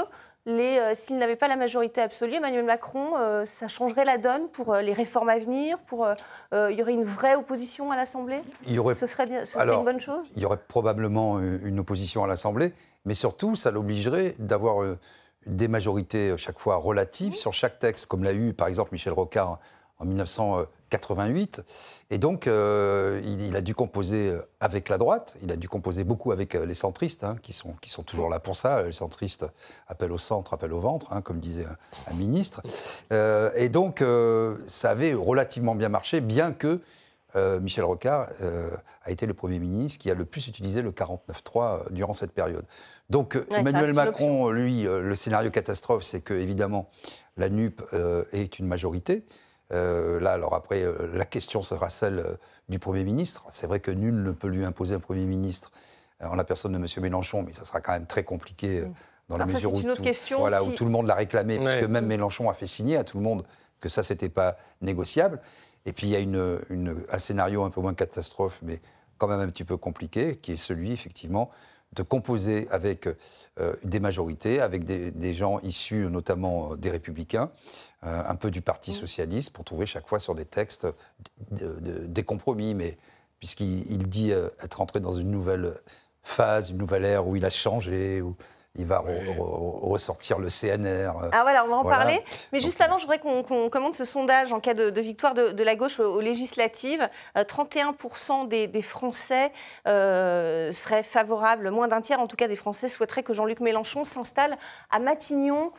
euh, 0.80 0.94
s'il 0.96 1.18
n'avait 1.18 1.36
pas 1.36 1.50
la 1.50 1.58
majorité 1.58 2.02
absolue, 2.02 2.36
Emmanuel 2.36 2.64
Macron, 2.64 3.18
euh, 3.18 3.44
ça 3.44 3.68
changerait 3.68 4.06
la 4.06 4.18
donne 4.18 4.48
pour 4.48 4.74
euh, 4.74 4.82
les 4.82 4.94
réformes 4.94 5.28
à 5.28 5.38
venir 5.38 5.78
pour, 5.80 6.08
Il 6.54 6.76
y 6.76 6.82
aurait 6.82 6.94
une 6.94 7.04
vraie 7.04 7.36
opposition 7.36 7.92
à 7.92 7.98
l'Assemblée? 7.98 8.42
Ce 8.66 9.08
serait, 9.08 9.26
bien, 9.26 9.44
ce 9.44 9.60
serait 9.60 9.76
une 9.76 9.84
bonne 9.84 10.00
chose? 10.00 10.32
Il 10.36 10.42
y 10.42 10.46
aurait 10.46 10.58
probablement 10.58 11.40
une 11.40 11.80
opposition 11.80 12.24
à 12.24 12.28
l'Assemblée, 12.28 12.72
mais 13.04 13.14
surtout, 13.14 13.56
ça 13.56 13.72
l'obligerait 13.72 14.36
d'avoir 14.40 14.86
des 15.46 15.68
majorités 15.68 16.36
chaque 16.38 16.60
fois 16.60 16.78
relatives 16.78 17.36
sur 17.36 17.54
chaque 17.54 17.80
texte, 17.80 18.06
comme 18.06 18.24
l'a 18.24 18.34
eu 18.34 18.54
par 18.54 18.68
exemple 18.68 18.90
Michel 18.94 19.14
Rocard 19.14 19.60
en 20.00 20.06
1988. 20.88 21.64
Et 22.10 22.18
donc, 22.18 22.48
euh, 22.48 23.22
il, 23.24 23.56
a 23.56 23.62
dû 23.62 23.76
composer 23.76 24.30
euh, 24.30 24.42
avec 24.60 24.90
la 24.90 24.98
droite, 24.98 25.36
il 25.44 25.52
a 25.52 25.56
dû 25.56 25.68
composer 25.68 26.04
beaucoup 26.04 26.32
avec 26.32 26.56
euh, 26.56 26.66
les 26.66 26.74
centristes, 26.74 27.24
hein, 27.24 27.36
qui, 27.42 27.54
sont, 27.54 27.74
qui 27.82 27.90
sont 27.90 28.04
toujours 28.04 28.30
là 28.30 28.40
pour 28.40 28.56
ça. 28.56 28.84
Les 28.84 28.92
centristes 28.94 29.46
appellent 29.88 30.14
au 30.14 30.18
centre, 30.18 30.54
appellent 30.54 30.74
au 30.74 30.80
ventre, 30.80 31.12
hein, 31.12 31.22
comme 31.22 31.40
disait 31.40 31.66
un, 32.08 32.14
ministre. 32.14 32.62
et 33.12 33.70
donc, 33.70 34.04
ça 34.68 34.90
avait 34.90 35.14
relativement 35.14 35.76
bien 35.76 35.90
marché, 35.90 36.20
bien 36.22 36.52
que 36.52 36.82
Michel 37.62 37.84
Rocard 37.84 38.30
a 39.04 39.12
été 39.12 39.28
le 39.28 39.34
Premier 39.36 39.60
ministre 39.60 40.00
qui 40.00 40.10
a 40.10 40.16
le 40.16 40.26
plus 40.26 40.48
utilisé 40.48 40.82
le 40.82 40.92
49-3 40.92 41.92
durant 41.92 42.14
cette 42.14 42.32
période. 42.32 42.66
Donc, 43.10 43.38
Emmanuel 43.52 43.94
Macron, 43.94 44.50
lui, 44.50 44.84
le 44.84 45.16
scénario 45.16 45.52
catastrophe, 45.52 46.04
c'est 46.04 46.22
que, 46.22 46.34
évidemment, 46.34 46.90
la 47.36 47.50
NUP 47.50 47.84
est 48.32 48.58
une 48.58 48.66
majorité. 48.66 49.24
Euh, 49.74 50.20
là, 50.20 50.32
alors 50.32 50.54
après, 50.54 50.84
euh, 50.84 51.10
la 51.14 51.26
question 51.26 51.62
sera 51.62 51.90
celle 51.90 52.20
euh, 52.20 52.34
du 52.70 52.80
Premier 52.80 53.04
ministre. 53.04 53.46
C'est 53.52 53.68
vrai 53.68 53.80
que 53.80 53.92
nul 53.92 54.24
ne 54.24 54.32
peut 54.32 54.48
lui 54.48 54.64
imposer 54.64 54.96
un 54.96 55.00
Premier 55.00 55.26
ministre 55.26 55.72
en 56.22 56.36
la 56.36 56.44
personne 56.44 56.72
de 56.72 56.78
M. 56.78 56.86
Mélenchon, 57.02 57.44
mais 57.44 57.54
ça 57.54 57.64
sera 57.64 57.80
quand 57.80 57.92
même 57.92 58.08
très 58.08 58.24
compliqué 58.24 58.84
dans 59.30 59.38
la 59.38 59.46
mesure 59.46 59.74
où, 59.74 59.82
tout, 59.84 60.04
voilà, 60.40 60.64
où 60.64 60.72
tout 60.72 60.86
le 60.86 60.90
monde 60.90 61.06
l'a 61.06 61.14
réclamé, 61.14 61.60
puisque 61.60 61.84
même 61.84 62.08
Mélenchon 62.08 62.50
a 62.50 62.56
fait 62.56 62.66
signer 62.66 62.98
à 62.98 63.04
tout 63.04 63.18
le 63.18 63.24
monde 63.24 63.46
que 63.80 63.88
ça, 63.88 64.02
c'était 64.02 64.30
pas 64.30 64.58
négociable. 64.82 65.40
Et 65.86 65.94
puis 65.94 66.08
il 66.08 66.10
y 66.10 66.16
a 66.16 66.20
une, 66.20 66.60
un 67.12 67.20
scénario 67.20 67.64
un 67.64 67.70
peu 67.70 67.82
moins 67.82 67.94
catastrophe, 67.94 68.62
mais 68.64 68.82
quand 69.20 69.28
même 69.28 69.42
un 69.42 69.50
petit 69.50 69.64
peu 69.64 69.78
compliqué, 69.78 70.38
qui 70.38 70.54
est 70.54 70.58
celui, 70.58 70.92
effectivement, 70.92 71.52
de 71.94 72.04
composer 72.04 72.68
avec 72.70 73.08
euh, 73.60 73.74
des 73.84 74.00
majorités, 74.00 74.62
avec 74.62 74.84
des, 74.84 75.34
gens 75.34 75.60
issus 75.62 76.08
notamment 76.10 76.74
euh, 76.74 76.78
des 76.78 76.90
républicains, 76.90 77.52
euh, 78.06 78.24
un 78.26 78.36
peu 78.36 78.52
du 78.52 78.62
Parti 78.62 78.92
mmh. 78.92 78.96
socialiste, 78.96 79.50
pour 79.52 79.64
trouver 79.64 79.86
chaque 79.86 80.08
fois 80.08 80.20
sur 80.20 80.36
des 80.36 80.46
textes 80.46 80.88
des 81.52 82.24
compromis. 82.24 82.76
Mais 82.76 82.98
puisqu'il 83.40 84.10
dit 84.10 84.32
être 84.32 84.82
entré 84.82 85.00
dans 85.00 85.14
une 85.14 85.32
nouvelle 85.32 85.74
phase, 86.24 86.70
une 86.70 86.78
nouvelle 86.78 87.06
ère 87.06 87.28
où 87.28 87.36
il 87.36 87.46
a 87.46 87.50
changé, 87.50 88.22
où 88.22 88.36
il 88.78 88.86
va 88.86 89.04
ressortir 89.38 90.40
le 90.40 90.48
CNR. 90.50 91.24
Euh, 91.24 91.30
ah 91.32 91.42
voilà, 91.42 91.66
on 91.66 91.70
va 91.70 91.76
en 91.76 91.84
parler. 91.84 92.24
Mais 92.54 92.60
juste 92.60 92.80
avant, 92.82 92.98
je 92.98 93.04
voudrais 93.04 93.20
qu'on 93.20 93.70
commente 93.70 93.96
ce 93.96 94.06
sondage 94.06 94.54
en 94.54 94.60
cas 94.60 94.74
de, 94.74 95.02
victoire 95.02 95.34
de, 95.34 95.64
la 95.64 95.76
gauche 95.76 96.00
aux, 96.00 96.22
législatives. 96.22 97.08
31% 97.36 98.54
euh, 98.54 98.68
des, 98.68 98.82
Français 98.82 99.52
euh, 99.88 100.72
seraient 100.72 101.04
favorables, 101.04 101.72
moins 101.72 101.88
d'un 101.88 102.02
tiers 102.02 102.20
en 102.20 102.28
tout 102.28 102.36
cas 102.36 102.48
des 102.48 102.56
Français 102.56 102.88
souhaiteraient 102.88 103.24
que 103.24 103.34
Jean-Luc 103.34 103.60
Mélenchon 103.60 104.04
s'installe 104.04 104.58
à 104.90 105.00
Matignon. 105.00 105.72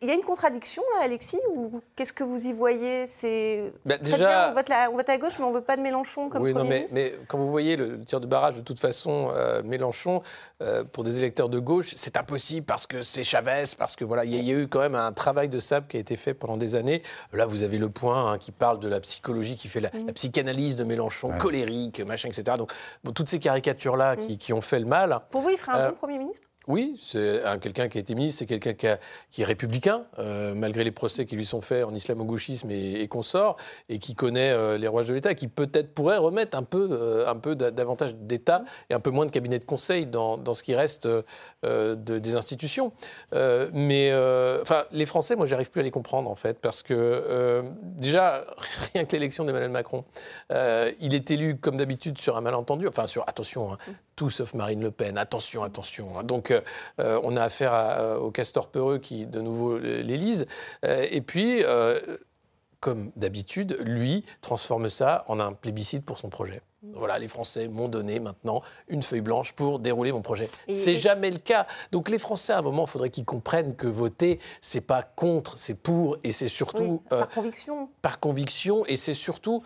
Il 0.00 0.08
y 0.08 0.10
a 0.10 0.14
une 0.14 0.22
contradiction 0.22 0.82
là, 0.94 1.04
Alexis, 1.04 1.40
ou 1.54 1.80
qu'est-ce 1.94 2.12
que 2.12 2.24
vous 2.24 2.46
y 2.46 2.52
voyez? 2.52 3.06
C'est 3.06 3.72
bah, 3.84 3.98
déjà 3.98 4.16
bien, 4.16 4.50
on 4.50 4.54
vote, 4.54 4.70
on 4.92 4.96
vote, 4.96 5.08
à 5.08 5.18
gauche, 5.18 5.38
mais 5.38 5.44
on 5.44 5.50
ne 5.50 5.54
veut 5.56 5.62
pas 5.62 5.76
de 5.76 5.82
Mélenchon 5.82 6.28
comme 6.28 6.42
oui, 6.42 6.52
non, 6.52 6.64
mais, 6.64 6.86
mais, 6.92 7.14
quand 7.28 7.38
vous 7.38 7.50
voyez 7.50 7.76
le, 7.76 8.00
tir 8.04 8.20
de 8.20 8.26
barrage, 8.26 8.56
de 8.56 8.60
toute 8.60 8.80
façon, 8.80 9.30
euh, 9.34 9.62
Mélenchon, 9.62 10.22
euh, 10.62 10.84
pour 10.84 11.04
des 11.04 11.18
électeurs 11.18 11.48
de 11.48 11.58
gauche, 11.58 11.92
c'est 11.96 12.16
impossible 12.16 12.66
parce 12.66 12.86
que 12.86 13.02
c'est 13.02 13.24
Chavez, 13.24 13.64
parce 13.78 13.96
que 13.96 14.04
voilà, 14.04 14.24
il 14.24 14.34
y, 14.34 14.50
a 14.50 14.54
eu 14.54 14.68
quand 14.68 14.80
même 14.80 14.94
un 14.94 15.12
travail 15.12 15.48
de 15.48 15.60
sable 15.60 15.86
qui 15.86 15.96
a 15.96 16.00
été 16.00 16.16
fait 16.16 16.34
pendant 16.34 16.56
des 16.56 16.74
années. 16.74 17.02
Là, 17.32 17.46
vous 17.46 17.62
avez 17.62 17.78
le 17.78 17.88
point 17.88 18.32
hein, 18.32 18.38
qui 18.38 18.52
parle 18.52 18.78
de 18.78 18.88
la 18.88 19.00
psychologie, 19.00 19.56
qui 19.56 19.68
fait 19.68 19.80
la, 19.80 19.90
mm. 19.90 20.12
psychanalyse 20.12 20.76
de 20.76 20.84
Mélenchon, 20.84 21.32
colérique, 21.38 22.00
machin, 22.00 22.28
etc. 22.28 22.56
Donc, 22.56 22.72
toutes 23.14 23.28
ces 23.28 23.38
caricatures 23.38 23.96
là 23.96 24.16
mm. 24.16 24.36
qui, 24.36 24.52
ont 24.52 24.60
fait 24.60 24.78
le 24.78 24.86
mal. 24.86 25.20
Pour 25.30 25.42
vous, 25.42 25.50
il 25.50 25.58
ferait 25.58 25.72
un 25.72 25.80
euh, 25.80 25.88
bon 25.90 25.96
premier 25.96 26.18
ministre? 26.18 26.48
Oui, 26.68 26.98
c'est 27.00 27.42
quelqu'un 27.60 27.88
qui 27.88 27.98
a 27.98 28.00
été 28.00 28.14
ministre, 28.16 28.40
c'est 28.40 28.46
quelqu'un 28.46 28.74
qui, 29.30 29.42
est 29.42 29.44
républicain, 29.44 30.04
euh, 30.18 30.52
malgré 30.54 30.82
les 30.82 30.90
procès 30.90 31.24
qui 31.24 31.36
lui 31.36 31.46
sont 31.46 31.60
faits 31.60 31.84
en 31.84 31.94
islamo-gauchisme 31.94 32.70
et, 32.72 33.06
consorts, 33.06 33.56
et 33.88 34.00
qui 34.00 34.14
connaît 34.14 34.50
euh, 34.50 34.76
les 34.76 34.88
rouages 34.88 35.06
de 35.06 35.14
l'État, 35.14 35.34
qui 35.34 35.46
peut-être 35.46 35.94
pourrait 35.94 36.16
remettre 36.16 36.58
un 36.58 36.64
peu, 36.64 36.88
euh, 36.90 37.54
davantage 37.54 38.16
d'État 38.16 38.64
et 38.90 38.94
un 38.94 39.00
peu 39.00 39.10
moins 39.10 39.26
de 39.26 39.30
cabinet 39.30 39.60
de 39.60 39.64
conseil 39.64 40.06
dans, 40.06 40.54
ce 40.54 40.62
qui 40.62 40.74
reste 40.74 41.08
des 41.62 42.36
institutions. 42.36 42.92
mais 43.32 44.12
enfin, 44.62 44.84
les 44.90 45.06
Français, 45.06 45.36
moi, 45.36 45.46
j'arrive 45.46 45.70
plus 45.70 45.80
à 45.80 45.84
les 45.84 45.90
comprendre 45.90 46.30
en 46.30 46.34
fait, 46.34 46.58
parce 46.60 46.82
que 46.82 47.62
déjà, 47.82 48.44
rien 48.92 49.04
que 49.04 49.12
l'élection 49.12 49.44
d'Emmanuel 49.44 49.70
Macron, 49.70 50.04
il 50.50 51.14
est 51.14 51.30
élu 51.30 51.56
comme 51.56 51.76
d'habitude 51.76 52.18
sur 52.18 52.36
un 52.36 52.40
malentendu, 52.40 52.88
enfin 52.88 53.06
sur 53.06 53.22
attention, 53.28 53.72
hein, 53.72 53.78
tout 54.16 54.30
sauf 54.30 54.54
Marine 54.54 54.80
Le 54.80 54.90
Pen, 54.90 55.18
attention, 55.18 55.62
attention. 55.62 56.18
Hein. 56.18 56.24
Donc 56.24 56.50
euh, 56.50 57.20
on 57.22 57.36
a 57.36 57.44
affaire 57.44 57.74
euh, 57.74 58.16
au 58.16 58.30
castor 58.30 58.68
peureux 58.68 58.98
qui, 58.98 59.26
de 59.26 59.40
nouveau, 59.40 59.78
l'élise. 59.78 60.46
Euh, 60.84 61.06
et 61.10 61.20
puis, 61.20 61.62
comme 62.80 63.10
d'habitude, 63.16 63.76
lui 63.80 64.24
transforme 64.40 64.88
ça 64.88 65.24
en 65.28 65.38
un 65.40 65.52
plébiscite 65.52 66.04
pour 66.04 66.18
son 66.18 66.28
projet. 66.28 66.60
Voilà, 66.94 67.18
les 67.18 67.26
Français 67.26 67.66
m'ont 67.66 67.88
donné 67.88 68.20
maintenant 68.20 68.62
une 68.86 69.02
feuille 69.02 69.20
blanche 69.20 69.52
pour 69.52 69.80
dérouler 69.80 70.12
mon 70.12 70.22
projet. 70.22 70.48
C'est 70.70 70.94
jamais 70.94 71.30
le 71.30 71.38
cas. 71.38 71.66
Donc 71.90 72.08
les 72.08 72.18
Français, 72.18 72.52
à 72.52 72.58
un 72.58 72.62
moment, 72.62 72.84
il 72.84 72.90
faudrait 72.90 73.10
qu'ils 73.10 73.24
comprennent 73.24 73.74
que 73.74 73.88
voter, 73.88 74.38
c'est 74.60 74.80
pas 74.80 75.02
contre, 75.02 75.58
c'est 75.58 75.74
pour, 75.74 76.16
et 76.22 76.30
c'est 76.30 76.48
surtout 76.48 77.02
par 77.08 77.28
conviction. 77.30 77.88
Par 78.02 78.20
conviction, 78.20 78.86
et 78.86 78.94
c'est 78.94 79.14
surtout 79.14 79.64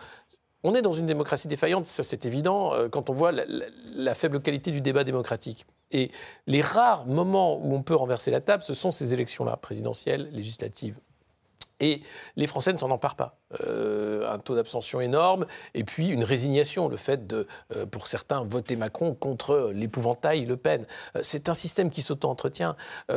on 0.63 0.75
est 0.75 0.81
dans 0.81 0.91
une 0.91 1.05
démocratie 1.05 1.47
défaillante, 1.47 1.85
ça 1.85 2.03
c'est 2.03 2.25
évident, 2.25 2.73
quand 2.91 3.09
on 3.09 3.13
voit 3.13 3.31
la, 3.31 4.13
faible 4.13 4.41
qualité 4.41 4.71
du 4.71 4.81
débat 4.81 5.03
démocratique. 5.03 5.65
Et 5.91 6.11
les 6.47 6.61
rares 6.61 7.05
moments 7.05 7.57
où 7.57 7.73
on 7.73 7.81
peut 7.81 7.95
renverser 7.95 8.31
la 8.31 8.41
table, 8.41 8.63
ce 8.63 8.73
sont 8.73 8.91
ces 8.91 9.13
élections-là, 9.13 9.57
présidentielles, 9.57 10.29
législatives. 10.31 10.99
Et 11.81 12.03
les 12.35 12.47
Français 12.47 12.71
ne 12.71 12.77
s'en 12.77 12.91
emparent 12.91 13.15
pas. 13.15 13.39
Euh, 13.67 14.31
un 14.31 14.37
taux 14.37 14.55
d'abstention 14.55 15.01
énorme, 15.01 15.47
et 15.73 15.83
puis 15.83 16.09
une 16.09 16.23
résignation, 16.23 16.87
le 16.87 16.95
fait 16.95 17.25
de, 17.27 17.47
euh, 17.75 17.85
pour 17.85 18.07
certains, 18.07 18.43
voter 18.43 18.75
Macron 18.75 19.15
contre 19.15 19.71
l'épouvantail 19.73 20.45
Le 20.45 20.57
Pen. 20.57 20.85
Euh, 21.15 21.21
c'est 21.23 21.49
un 21.49 21.53
système 21.53 21.89
qui 21.89 22.01
s'auto-entretient. 22.03 22.75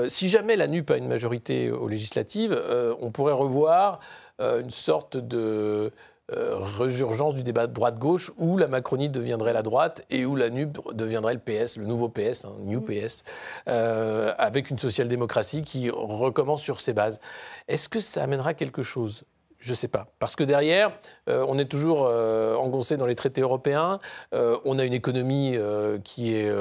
si 0.08 0.28
jamais 0.28 0.56
la 0.56 0.66
NUP 0.66 0.90
a 0.90 0.96
une 0.96 1.08
majorité 1.08 1.70
aux 1.70 1.88
législatives, 1.88 2.58
on 3.00 3.10
pourrait 3.10 3.34
revoir 3.34 4.00
une 4.40 4.70
sorte 4.70 5.16
de 5.16 5.92
euh, 6.32 6.56
résurgence 6.58 7.34
du 7.34 7.42
débat 7.42 7.66
droite-gauche 7.66 8.32
où 8.38 8.56
la 8.56 8.66
Macronie 8.66 9.10
deviendrait 9.10 9.52
la 9.52 9.62
droite 9.62 10.06
et 10.08 10.24
où 10.24 10.36
la 10.36 10.48
NUP 10.48 10.78
deviendrait 10.94 11.34
le 11.34 11.40
PS, 11.40 11.76
le 11.76 11.84
nouveau 11.84 12.08
PS, 12.08 12.46
un 12.46 12.60
New 12.60 12.80
PS, 12.80 13.24
euh, 13.68 14.32
avec 14.38 14.70
une 14.70 14.78
social-démocratie 14.78 15.62
qui 15.62 15.90
recommence 15.90 16.62
sur 16.62 16.80
ses 16.80 16.94
bases. 16.94 17.20
Est-ce 17.68 17.90
que 17.90 18.00
ça 18.00 18.22
amènera 18.22 18.54
quelque 18.54 18.82
chose 18.82 19.24
je 19.64 19.70
ne 19.70 19.74
sais 19.74 19.88
pas. 19.88 20.08
Parce 20.18 20.36
que 20.36 20.44
derrière, 20.44 20.92
euh, 21.30 21.44
on 21.48 21.58
est 21.58 21.64
toujours 21.64 22.06
euh, 22.06 22.54
engoncé 22.56 22.98
dans 22.98 23.06
les 23.06 23.14
traités 23.14 23.40
européens. 23.40 23.98
Euh, 24.34 24.58
on 24.66 24.78
a 24.78 24.84
une 24.84 24.92
économie 24.92 25.56
qui 26.04 26.34
est 26.34 26.52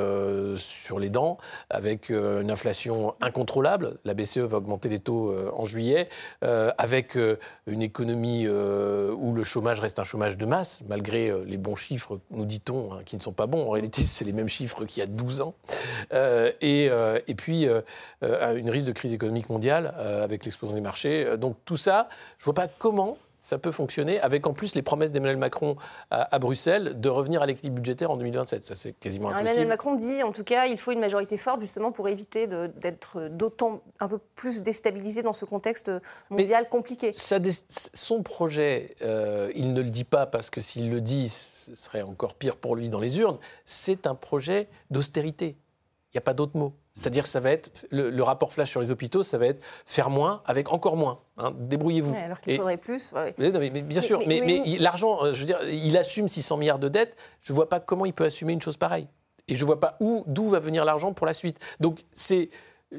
sur 0.57 1.00
les 1.00 1.10
dents, 1.10 1.38
avec 1.69 2.10
une 2.10 2.50
inflation 2.50 3.15
incontrôlable. 3.19 3.98
La 4.05 4.13
BCE 4.13 4.39
va 4.39 4.57
augmenter 4.57 4.88
les 4.88 5.00
taux 5.00 5.33
en 5.53 5.65
juillet, 5.65 6.07
avec 6.41 7.17
une 7.67 7.81
économie 7.81 8.48
où 8.48 9.33
le 9.33 9.43
chômage 9.43 9.79
reste 9.79 10.00
un 10.00 10.03
chômage 10.03 10.38
de 10.38 10.45
masse, 10.45 10.83
malgré 10.88 11.33
les 11.45 11.57
bons 11.57 11.75
chiffres, 11.75 12.19
nous 12.31 12.45
dit-on, 12.45 12.93
hein, 12.93 13.00
qui 13.05 13.17
ne 13.17 13.22
sont 13.22 13.33
pas 13.33 13.48
bons. 13.48 13.67
En 13.67 13.72
réalité, 13.72 14.01
c'est 14.05 14.25
les 14.25 14.33
mêmes 14.33 14.48
chiffres 14.48 14.86
qu'il 14.86 15.01
y 15.01 15.03
a 15.03 15.07
12 15.07 15.41
ans. 15.41 15.55
Et, 16.62 16.86
et, 17.27 17.36
puis, 17.36 17.67
une 18.22 18.69
risque 18.69 18.88
de 18.88 18.93
crise 18.93 19.13
économique 19.13 19.50
mondiale 19.50 19.93
avec 19.98 20.45
l'explosion 20.45 20.75
des 20.75 20.81
marchés. 20.81 21.38
Donc 21.38 21.57
tout 21.65 21.77
ça, 21.77 22.07
je 22.38 22.43
ne 22.43 22.45
vois 22.45 22.53
pas 22.53 22.67
comment 22.67 22.92
comment 22.93 23.17
ça 23.39 23.57
peut 23.57 23.73
fonctionner 23.73 24.21
avec 24.21 24.47
en 24.47 24.53
plus 24.53 24.73
les 24.73 24.81
promesses 24.81 25.12
d'Emmanuel 25.12 25.35
Macron 25.35 25.75
à, 26.12 26.39
Bruxelles 26.39 26.97
de 27.01 27.09
revenir 27.09 27.41
à 27.41 27.45
l'équilibre 27.45 27.75
budgétaire 27.75 28.09
en 28.09 28.15
2027. 28.15 28.63
Ça, 28.63 28.75
c'est 28.75 28.93
quasiment 28.93 29.27
impossible. 29.27 29.50
Emmanuel 29.50 29.67
Macron 29.67 29.95
dit, 29.95 30.23
en 30.23 30.31
tout 30.31 30.45
cas, 30.45 30.65
il 30.67 30.77
faut 30.77 30.93
une 30.93 31.01
majorité 31.01 31.35
forte 31.35 31.59
justement 31.59 31.91
pour 31.91 32.07
éviter 32.07 32.47
d'être 32.47 33.27
d'autant 33.27 33.81
un 34.00 34.07
peu 34.07 34.19
plus 34.35 34.63
déstabilisé 34.63 35.23
dans 35.23 35.33
ce 35.33 35.43
contexte 35.43 35.91
mondial 36.29 36.69
compliqué. 36.69 37.12
Ça, 37.12 37.38
son 37.93 38.23
projet, 38.23 38.95
euh, 39.01 39.51
il 39.55 39.73
ne 39.73 39.81
le 39.81 39.89
dit 39.89 40.05
pas 40.05 40.25
parce 40.25 40.50
que 40.50 40.62
s'il 40.62 40.89
le 40.89 41.01
dit, 41.01 41.27
ce 41.27 41.75
serait 41.75 42.01
encore 42.01 42.35
pire 42.35 42.55
pour 42.55 42.77
lui 42.77 42.88
dans 42.88 43.01
les 43.01 43.19
urnes. 43.19 43.39
C'est 43.65 44.07
un 44.07 44.15
projet 44.15 44.69
d'austérité. 44.89 45.57
Il 46.13 46.17
n'y 46.17 46.20
a 46.20 46.25
pas 46.25 46.36
d'autre 46.36 46.55
mot. 46.55 46.74
C'est-à-dire, 46.93 47.25
ça 47.25 47.39
va 47.39 47.50
être 47.50 47.88
le, 47.89 48.22
rapport 48.22 48.53
flash 48.53 48.70
sur 48.70 48.82
les 48.82 48.91
hôpitaux, 48.91 49.24
ça 49.24 49.39
va 49.39 49.48
être 49.48 49.63
faire 49.88 50.12
moins 50.12 50.43
avec 50.46 50.72
encore 50.72 50.96
moins. 50.96 51.22
Hein. 51.38 51.53
Débrouillez-vous. 51.58 52.13
alors 52.13 52.39
qu'il 52.39 52.55
faudrait 52.55 52.77
plus. 52.77 53.12
Mais, 53.39 53.70
bien 53.82 54.01
sûr, 54.01 54.22
mais, 54.27 54.62
l'argent, 54.79 55.24
euh, 55.24 55.34
je 55.34 55.39
veux 55.39 55.46
dire, 55.46 55.60
il 55.63 55.98
assume 55.98 56.27
600 56.27 56.58
milliards 56.58 56.77
de 56.77 56.89
dettes. 56.89 57.15
Je 57.41 57.51
ne 57.51 57.55
vois 57.55 57.67
pas 57.67 57.79
comment 57.79 58.05
il 58.05 58.13
peut 58.13 58.25
assumer 58.25 58.53
une 58.53 58.62
chose 58.62 58.77
pareille. 58.77 59.08
Et 59.48 59.55
je 59.55 59.62
ne 59.62 59.65
vois 59.65 59.79
pas 59.79 59.98
où, 60.00 60.24
d'où 60.27 60.50
va 60.50 60.60
venir 60.60 60.86
l'argent 60.86 61.13
pour 61.13 61.25
la 61.25 61.34
suite. 61.34 61.60
Donc, 61.79 62.05
c'est 62.13 62.50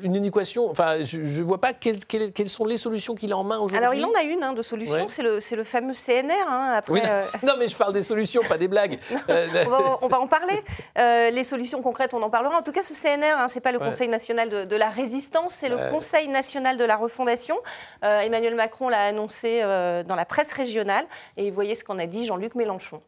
une 0.02 0.24
équation. 0.24 0.68
Enfin, 0.70 1.04
je 1.04 1.18
ne 1.18 1.42
vois 1.42 1.60
pas 1.60 1.72
quelles, 1.72 2.48
sont 2.48 2.64
les 2.64 2.76
solutions 2.76 3.14
qu'il 3.14 3.32
a 3.32 3.36
en 3.36 3.44
main 3.44 3.58
aujourd'hui. 3.58 3.78
Alors, 3.78 3.94
il 3.94 4.04
en 4.04 4.12
a 4.12 4.22
une 4.22 4.42
hein, 4.42 4.52
de 4.52 4.62
solution, 4.62 5.08
c'est 5.08 5.22
le, 5.22 5.38
le, 5.56 5.64
fameux 5.64 5.92
CNR. 5.92 6.32
Hein, 6.48 6.72
après, 6.76 7.02
euh, 7.08 7.22
non, 7.46 7.54
mais 7.58 7.68
je 7.68 7.76
parle 7.76 7.92
des 7.92 8.02
solutions, 8.02 8.42
pas 8.48 8.58
des 8.58 8.68
blagues. 8.68 8.98
Euh, 9.30 9.64
on, 10.02 10.08
va, 10.08 10.20
en 10.20 10.26
parler. 10.26 10.60
Euh, 10.98 11.30
les 11.30 11.44
solutions 11.44 11.80
concrètes, 11.82 12.14
on 12.14 12.22
en 12.22 12.30
parlera. 12.30 12.58
En 12.58 12.62
tout 12.62 12.72
cas, 12.72 12.82
ce 12.82 12.92
CNR, 12.94 13.36
hein, 13.36 13.48
ce 13.48 13.54
n'est 13.54 13.60
pas 13.60 13.72
le 13.72 13.78
Conseil 13.78 14.08
national 14.08 14.68
de, 14.68 14.76
la 14.76 14.90
résistance, 14.90 15.54
c'est 15.54 15.68
le 15.68 15.90
Conseil 15.90 16.28
national 16.28 16.76
de 16.76 16.84
la 16.84 16.96
refondation. 16.96 17.56
Emmanuel 18.02 18.54
Macron 18.54 18.88
l'a 18.88 19.04
annoncé 19.04 19.62
dans 19.62 20.14
la 20.14 20.24
presse 20.24 20.52
régionale. 20.52 21.04
Et 21.36 21.48
vous 21.48 21.54
voyez 21.54 21.74
ce 21.74 21.84
qu'en 21.84 21.98
a 21.98 22.06
dit 22.06 22.26
Jean-Luc 22.26 22.54
Mélenchon. 22.54 23.00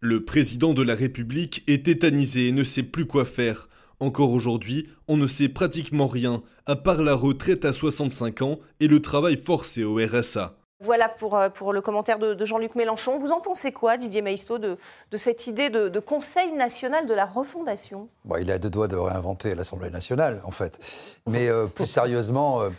Le 0.00 0.24
président 0.24 0.72
de 0.72 0.82
la 0.82 0.94
République 0.94 1.64
est 1.66 1.86
tétanisé 1.86 2.48
et 2.48 2.52
ne 2.52 2.64
sait 2.64 2.82
plus 2.82 3.06
quoi 3.06 3.24
faire. 3.24 3.68
Encore 4.00 4.30
aujourd'hui, 4.30 4.88
on 5.08 5.16
ne 5.16 5.26
sait 5.26 5.48
pratiquement 5.48 6.06
rien, 6.06 6.42
à 6.66 6.76
part 6.76 7.02
la 7.02 7.14
retraite 7.14 7.64
à 7.64 7.72
65 7.72 8.42
ans 8.42 8.58
et 8.80 8.88
le 8.88 9.00
travail 9.00 9.36
forcé 9.36 9.84
au 9.84 9.96
RSA. 9.96 10.56
Voilà 10.80 11.08
pour, 11.08 11.36
euh, 11.36 11.48
pour 11.48 11.72
le 11.72 11.80
commentaire 11.80 12.18
de, 12.18 12.44
Jean-Luc 12.44 12.74
Mélenchon. 12.74 13.18
Vous 13.18 13.32
en 13.32 13.40
pensez 13.40 13.72
quoi, 13.72 13.96
Didier 13.96 14.22
Maistot, 14.22 14.58
de, 14.58 14.76
de 15.10 15.16
cette 15.16 15.46
idée 15.46 15.70
de, 15.70 15.98
Conseil 16.00 16.52
national 16.52 17.06
de 17.06 17.14
la 17.14 17.24
refondation? 17.24 18.08
Bon, 18.24 18.36
Il 18.36 18.50
a 18.50 18.58
deux 18.58 18.70
doigts 18.70 18.88
de 18.88 18.96
réinventer 18.96 19.54
l'Assemblée 19.54 19.90
nationale, 19.90 20.40
en 20.44 20.50
fait. 20.50 20.78
Mais 21.26 21.48
euh, 21.48 21.66
plus 21.66 21.86
sérieusement, 21.86 22.60
euh, 22.60 22.70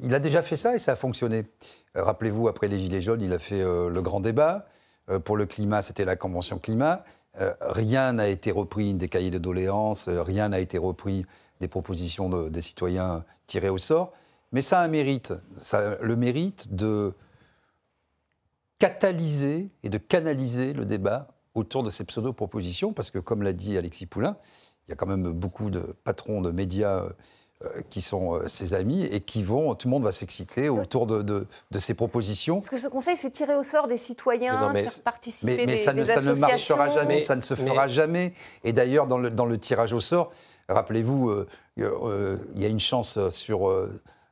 il 0.00 0.14
a 0.14 0.18
déjà 0.18 0.42
fait 0.42 0.56
ça 0.56 0.74
et 0.74 0.78
ça 0.78 0.92
a 0.92 0.96
fonctionné. 0.96 1.44
Rappelez-vous, 1.94 2.48
après 2.48 2.68
les 2.68 2.80
Gilets 2.80 3.00
jaunes, 3.00 3.22
il 3.22 3.32
a 3.32 3.38
fait 3.38 3.62
le 3.62 4.02
grand 4.02 4.20
débat. 4.20 4.66
pour 5.24 5.38
le 5.38 5.46
climat, 5.46 5.80
c'était 5.80 6.04
la 6.04 6.14
Convention 6.14 6.58
climat. 6.58 7.04
Euh, 7.40 7.52
rien 7.60 8.14
n'a 8.14 8.28
été 8.28 8.50
repris 8.50 8.94
des 8.94 9.08
cahiers 9.08 9.30
de 9.30 9.38
doléances, 9.38 10.08
euh, 10.08 10.22
rien 10.22 10.48
n'a 10.48 10.60
été 10.60 10.78
repris 10.78 11.26
des 11.60 11.68
propositions 11.68 12.28
des 12.48 12.60
citoyens 12.60 13.24
tirés 13.46 13.68
au 13.68 13.78
sort. 13.78 14.12
Mais 14.52 14.62
ça 14.62 14.80
a 14.80 14.84
un 14.84 14.88
mérite. 14.88 15.32
Ça 15.56 15.96
le 16.00 16.16
mérite 16.16 16.74
de 16.74 17.12
catalyser 18.78 19.68
et 19.82 19.88
de 19.88 19.98
canaliser 19.98 20.72
le 20.72 20.84
débat 20.84 21.28
autour 21.54 21.82
de 21.82 21.90
ces 21.90 22.04
pseudo-propositions, 22.04 22.92
parce 22.92 23.10
que, 23.10 23.18
comme 23.18 23.42
l'a 23.42 23.54
dit 23.54 23.78
Alexis 23.78 24.06
Poulain, 24.06 24.36
il 24.86 24.90
y 24.90 24.92
a 24.92 24.96
quand 24.96 25.06
même 25.06 25.32
beaucoup 25.32 25.70
de 25.70 25.80
patrons 26.04 26.42
de 26.42 26.50
médias 26.50 27.04
euh, 27.04 27.10
qui 27.88 28.02
sont 28.02 28.34
euh, 28.34 28.48
ses 28.48 28.74
amis 28.74 29.04
et 29.04 29.20
qui 29.20 29.42
vont, 29.42 29.74
tout 29.74 29.88
le 29.88 29.92
monde 29.92 30.04
va 30.04 30.12
s'exciter 30.12 30.68
autour 30.68 31.06
de, 31.06 31.22
de, 31.22 31.78
ces 31.78 31.94
propositions. 31.94 32.56
Parce 32.56 32.68
que 32.68 32.78
ce 32.78 32.88
conseil, 32.88 33.16
c'est 33.18 33.30
tirer 33.30 33.54
au 33.54 33.62
sort 33.62 33.88
des 33.88 33.96
citoyens, 33.96 34.72
mais 34.72 34.84
faire 34.84 35.02
participer 35.02 35.64
mais, 35.64 35.76
ça, 35.78 35.94
ne, 35.94 36.04
ça 36.04 36.20
ne 36.20 36.34
marchera 36.34 36.92
jamais, 36.92 37.22
ça 37.22 37.34
ne 37.34 37.40
se 37.40 37.54
fera 37.54 37.88
jamais. 37.88 38.34
Et 38.62 38.74
d'ailleurs, 38.74 39.06
dans 39.06 39.16
le, 39.16 39.30
dans 39.30 39.46
le, 39.46 39.56
tirage 39.58 39.94
au 39.94 40.00
sort, 40.00 40.32
rappelez-vous, 40.68 41.30
euh, 41.30 41.46
il 41.76 42.60
y 42.60 42.66
a 42.66 42.68
une 42.68 42.80
chance 42.80 43.18
sur 43.30 43.88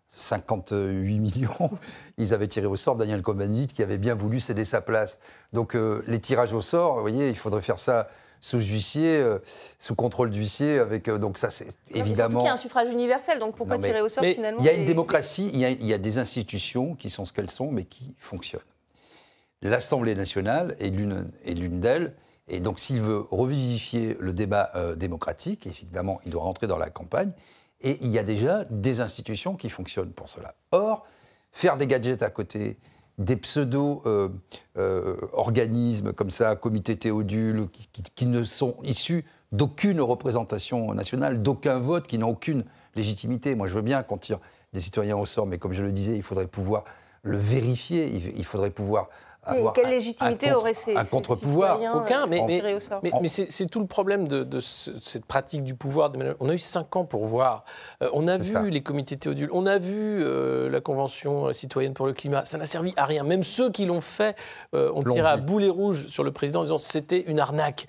58 0.09 1.19
millions, 1.19 1.71
ils 2.19 2.35
avaient 2.35 2.49
tiré 2.49 2.66
au 2.66 2.76
sort 2.76 2.97
Daniel 2.97 3.23
Cohn-Bendit 3.23 3.69
qui 3.69 3.83
avait 3.83 3.99
bien 3.99 4.14
voulu 4.14 4.38
céder 4.38 4.66
sa 4.66 4.83
place. 4.83 5.19
Donc 5.54 5.75
les 6.07 6.21
tirages 6.21 6.52
au 6.52 6.61
sort, 6.61 6.97
vous 6.97 7.00
voyez, 7.00 7.28
il 7.28 7.37
faudrait 7.37 7.62
faire 7.62 7.78
ça 7.78 8.09
sous 8.45 8.61
huissier, 8.61 9.17
euh, 9.17 9.39
sous 9.79 9.95
contrôle 9.95 10.29
d'huissier, 10.29 10.79
avec 10.79 11.09
euh, 11.09 11.17
donc 11.17 11.39
ça 11.39 11.49
c'est 11.49 11.67
évidemment. 11.95 12.43
Il 12.43 12.45
y 12.45 12.49
a 12.49 12.53
un 12.53 12.59
suffrage 12.59 12.91
universel, 12.91 13.39
donc 13.39 13.57
pourquoi 13.57 13.79
tirer 13.79 14.03
au 14.03 14.11
sort 14.11 14.23
finalement 14.23 14.61
Il 14.61 14.67
y 14.67 14.69
a 14.69 14.75
une 14.75 14.85
démocratie, 14.85 15.51
il 15.55 15.61
y 15.61 15.95
a, 15.95 15.99
des 15.99 16.19
institutions 16.19 16.95
qui 16.95 17.09
sont 17.09 17.25
ce 17.25 17.33
qu'elles 17.33 17.51
sont, 17.51 17.73
mais 17.73 17.85
qui 17.85 18.15
fonctionnent. 18.19 18.61
L'Assemblée 19.63 20.15
nationale 20.15 20.77
est 20.79 20.91
l'une 20.91 21.81
d'elles. 21.81 22.15
Et 22.49 22.61
donc, 22.61 22.81
s'il 22.81 23.01
veut 23.01 23.25
revivifier 23.31 24.19
le 24.21 24.35
débat 24.35 24.71
euh, 24.75 24.95
démocratique, 24.95 25.67
évidemment, 25.67 26.21
il 26.27 26.31
doit 26.31 26.43
rentrer 26.43 26.67
dans 26.67 26.77
la 26.77 26.91
campagne. 26.91 27.33
Et 27.81 27.97
il 28.03 28.09
y 28.09 28.19
a 28.19 28.23
déjà 28.23 28.67
des 28.69 29.01
institutions 29.01 29.57
qui 29.57 29.71
fonctionnent 29.71 30.13
pour 30.13 30.29
cela. 30.29 30.55
Or, 30.71 31.07
faire 31.51 31.79
des 31.79 31.87
gadgets 31.87 32.23
à 32.23 32.29
côté, 32.29 32.77
des 33.18 33.37
pseudo-organismes 33.37 36.12
comme 36.12 36.30
ça, 36.30 36.56
comité 36.56 36.97
théodule, 36.97 37.68
qui, 38.14 38.26
ne 38.26 38.42
sont 38.44 38.76
issus 38.83 39.25
d'aucune 39.52 40.00
représentation 40.00 40.94
nationale, 40.94 41.42
d'aucun 41.42 41.78
vote, 41.78 42.06
qui 42.06 42.16
n'ont 42.18 42.30
aucune 42.30 42.64
légitimité. 42.97 43.54
Moi, 43.54 43.68
je 43.68 43.75
veux 43.75 43.83
bien 43.83 44.02
qu'on 44.02 44.18
tire 44.18 44.40
des 44.73 44.80
citoyens 44.80 45.16
au 45.16 45.26
sort, 45.26 45.47
mais 45.47 45.59
comme 45.59 45.73
je 45.73 45.83
le 45.83 45.92
disais, 45.92 46.16
il 46.16 46.23
faudrait 46.23 46.49
pouvoir 46.49 46.85
le 47.23 47.38
vérifier, 47.38 48.12
il 48.12 48.44
faudrait 48.44 48.71
pouvoir 48.71 49.09
quelle 49.75 49.91
légitimité 49.91 50.53
aurait 50.53 50.75
ces, 50.75 50.97
un 50.97 51.05
contre-pouvoir 51.05 51.81
Aucun, 51.95 52.27
mais, 52.27 52.43
mais, 52.47 53.29
c'est 53.29 53.67
tout 53.67 53.81
le 53.81 53.87
problème 53.87 54.29
de, 54.29 54.61
cette 54.61 55.25
pratique 55.27 55.63
du 55.63 55.75
pouvoir. 55.75 56.13
On 56.41 56.49
a 56.49 56.55
eu 56.55 56.59
cinq 56.59 56.97
ans 56.97 57.05
pour 57.05 57.27
voir. 57.27 57.65
Euh, 58.03 58.11
on 58.13 58.29
a 58.29 58.37
vu 58.37 58.71
les 58.71 58.83
comités 58.83 59.17
théodules, 59.17 59.49
on 59.53 59.67
a 59.67 59.79
vu 59.79 60.23
euh, 60.23 60.69
la 60.71 60.81
Convention 60.81 61.53
citoyenne 61.53 61.95
pour 61.95 62.07
le 62.07 62.13
climat. 62.13 62.45
Ça 62.45 62.59
n'a 62.59 62.67
servi 62.67 62.93
à 62.97 63.05
rien. 63.05 63.25
Même 63.25 63.43
ceux 63.43 63.71
qui 63.71 63.87
l'ont 63.87 64.01
fait 64.01 64.37
euh, 64.75 64.93
ont 64.95 65.03
tiré 65.03 65.29
à 65.29 65.37
boulet 65.37 65.69
rouge 65.69 66.07
sur 66.09 66.25
le 66.25 66.33
président 66.33 66.61
en 66.61 66.65
disant 66.65 66.79
c'était 66.79 67.21
une 67.21 67.41
arnaque. 67.41 67.87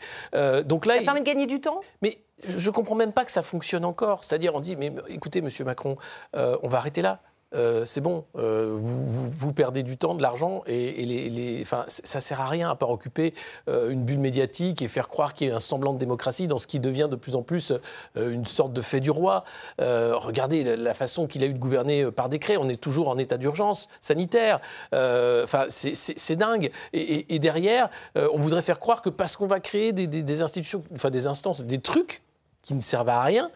donc 0.65 0.85
là, 0.85 0.95
ça 0.95 1.03
permet 1.03 1.21
de 1.21 1.25
gagner 1.25 1.47
du 1.47 1.61
temps? 1.61 1.81
Mais 2.01 2.19
je 2.43 2.67
ne 2.67 2.73
comprends 2.73 2.95
même 2.95 3.13
pas 3.13 3.25
que 3.25 3.31
ça 3.31 3.41
fonctionne 3.41 3.85
encore. 3.85 4.23
C'est-à-dire, 4.23 4.55
on 4.55 4.59
dit, 4.59 4.75
mais 4.75 4.93
écoutez, 5.07 5.41
monsieur 5.41 5.65
Macron, 5.65 5.97
on 6.33 6.67
va 6.67 6.77
arrêter 6.77 7.01
là. 7.01 7.19
Euh, 7.55 7.85
c'est 7.85 8.01
bon, 8.01 8.25
euh, 8.37 8.75
vous, 8.77 9.53
perdez 9.53 9.83
du 9.83 9.97
temps, 9.97 10.13
de 10.13 10.21
l'argent, 10.21 10.63
et, 10.67 11.59
enfin, 11.61 11.85
ça 11.87 12.21
sert 12.21 12.41
à 12.41 12.47
rien 12.47 12.69
à 12.69 12.75
part 12.75 12.89
occuper 12.89 13.33
euh, 13.69 13.89
une 13.89 14.03
bulle 14.03 14.19
médiatique 14.19 14.81
et 14.81 14.87
faire 14.87 15.07
croire 15.07 15.33
qu'il 15.33 15.47
y 15.47 15.51
a 15.51 15.55
un 15.55 15.59
semblant 15.59 15.93
de 15.93 15.97
démocratie 15.97 16.47
dans 16.47 16.57
ce 16.57 16.67
qui 16.67 16.79
devient 16.79 17.07
de 17.09 17.15
plus 17.15 17.35
en 17.35 17.43
plus 17.43 17.73
une 18.15 18.45
sorte 18.45 18.73
de 18.73 18.81
fait 18.81 18.99
du 18.99 19.11
roi. 19.11 19.43
regardez 19.79 20.63
la, 20.75 20.93
façon 20.93 21.27
qu'il 21.27 21.43
a 21.43 21.47
eu 21.47 21.53
de 21.53 21.59
gouverner 21.59 22.11
par 22.11 22.29
décret, 22.29 22.57
on 22.57 22.69
est 22.69 22.81
toujours 22.81 23.09
en 23.09 23.17
état 23.17 23.37
d'urgence 23.37 23.87
sanitaire. 23.99 24.59
Enfin, 24.93 25.65
c'est 25.69 26.35
dingue. 26.35 26.71
Et, 26.93 27.39
derrière, 27.39 27.89
on 28.15 28.39
voudrait 28.39 28.61
faire 28.61 28.79
croire 28.79 29.01
que 29.01 29.09
parce 29.09 29.35
qu'on 29.35 29.47
va 29.47 29.59
créer 29.59 29.93
des, 29.93 30.07
des 30.07 30.41
institutions, 30.41 30.83
enfin 30.93 31.09
des 31.09 31.27
instances, 31.27 31.61
des 31.61 31.79
trucs 31.79 32.21
qui 32.63 32.73
ne 32.73 32.81
servent 32.81 33.09
à 33.09 33.21
rien, 33.21 33.51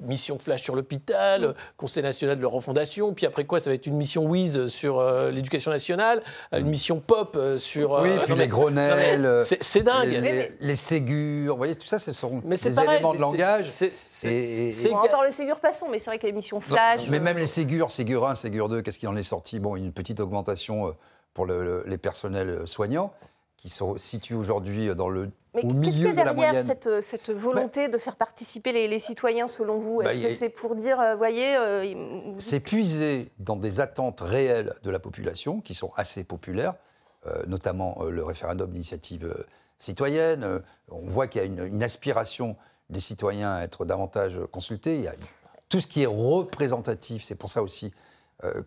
mission 0.00 0.38
flash 0.38 0.62
sur 0.62 0.74
l'hôpital, 0.74 1.54
Conseil 1.76 2.02
national 2.02 2.36
de 2.36 2.42
la 2.42 2.48
refondation, 2.48 3.14
puis 3.14 3.26
après 3.26 3.44
quoi, 3.44 3.60
ça 3.60 3.70
va 3.70 3.74
être 3.74 3.86
une 3.86 3.96
mission 3.96 4.24
Wiz 4.24 4.66
sur 4.66 4.98
euh, 4.98 5.30
l'éducation 5.30 5.70
nationale, 5.70 6.22
euh, 6.52 6.60
une 6.60 6.68
mission 6.68 7.00
Pop 7.00 7.36
euh, 7.36 7.58
sur. 7.58 7.92
oui, 8.02 8.10
puis 8.24 8.34
les 8.34 8.48
Grenelles. 8.48 9.44
C'est 9.60 9.82
dingue. 9.82 10.08
Les, 10.08 10.52
les, 10.60 10.76
Ségur, 10.76 11.52
vous 11.52 11.58
voyez, 11.58 11.74
tout 11.74 11.86
ça, 11.86 11.98
ce 11.98 12.12
sont 12.12 12.38
des 12.44 12.80
éléments 12.80 13.14
de 13.14 13.20
langage. 13.20 13.66
C'est 13.66 14.92
encore 14.92 15.24
les 15.24 15.32
Ségur, 15.32 15.58
passons, 15.60 15.88
mais 15.90 15.98
c'est 15.98 16.10
vrai 16.10 16.18
que 16.18 16.26
les 16.26 16.32
missions 16.32 16.60
flash. 16.60 17.02
mais 17.08 17.20
même 17.20 17.38
les 17.38 17.46
Ségur, 17.46 17.90
Ségur 17.90 18.26
1, 18.26 18.34
Ségur 18.34 18.68
2, 18.68 18.82
qu'est-ce 18.82 18.98
qui 18.98 19.06
en 19.06 19.16
est 19.16 19.22
sorti? 19.22 19.58
Bon, 19.60 19.76
une 19.76 19.92
petite 19.92 20.20
augmentation 20.20 20.94
pour 21.34 21.46
les 21.46 21.98
personnels 21.98 22.62
soignants. 22.66 23.12
Qui 23.58 23.68
se 23.68 23.84
situe 23.98 24.34
aujourd'hui 24.34 24.94
dans 24.94 25.10
le 25.10 25.30
mais 25.54 25.64
au 25.64 25.74
milieu 25.74 26.12
de 26.12 26.22
la 26.22 26.32
moyenne. 26.32 26.64
Cette, 26.64 27.02
cette 27.02 27.30
volonté 27.30 27.88
de 27.88 27.98
faire 27.98 28.16
participer 28.16 28.72
les, 28.72 28.98
citoyens, 28.98 29.46
selon 29.46 29.78
vous? 29.78 30.00
Est-ce 30.00 30.20
que 30.20 30.30
c'est 30.30 30.50
pour 30.50 30.76
dire, 30.76 31.00
euh, 31.00 31.16
voyez... 31.16 31.56
Euh, 31.56 32.34
c'est 32.38 32.60
puiser 32.60 33.30
dans 33.38 33.56
des 33.56 33.80
attentes 33.80 34.20
réelles 34.20 34.74
de 34.84 34.90
la 34.90 34.98
population, 34.98 35.60
qui 35.60 35.74
sont 35.74 35.92
assez 35.96 36.22
populaires, 36.22 36.74
euh, 37.26 37.42
notamment 37.46 38.02
le 38.04 38.22
référendum 38.22 38.70
d'initiative 38.70 39.34
citoyenne. 39.78 40.62
on 40.90 41.08
voit 41.08 41.26
qu'il 41.26 41.40
y 41.40 41.44
a 41.44 41.46
une, 41.46 41.64
une, 41.64 41.82
aspiration 41.82 42.56
des 42.90 43.00
citoyens 43.00 43.54
à 43.54 43.62
être 43.62 43.84
davantage 43.84 44.38
consultés. 44.52 44.94
Il 44.96 45.02
y 45.02 45.08
a 45.08 45.14
tout 45.68 45.80
ce 45.80 45.86
qui 45.86 46.02
est 46.02 46.06
représentatif, 46.06 47.24
c'est 47.24 47.34
pour 47.34 47.50
ça 47.50 47.62
aussi 47.62 47.92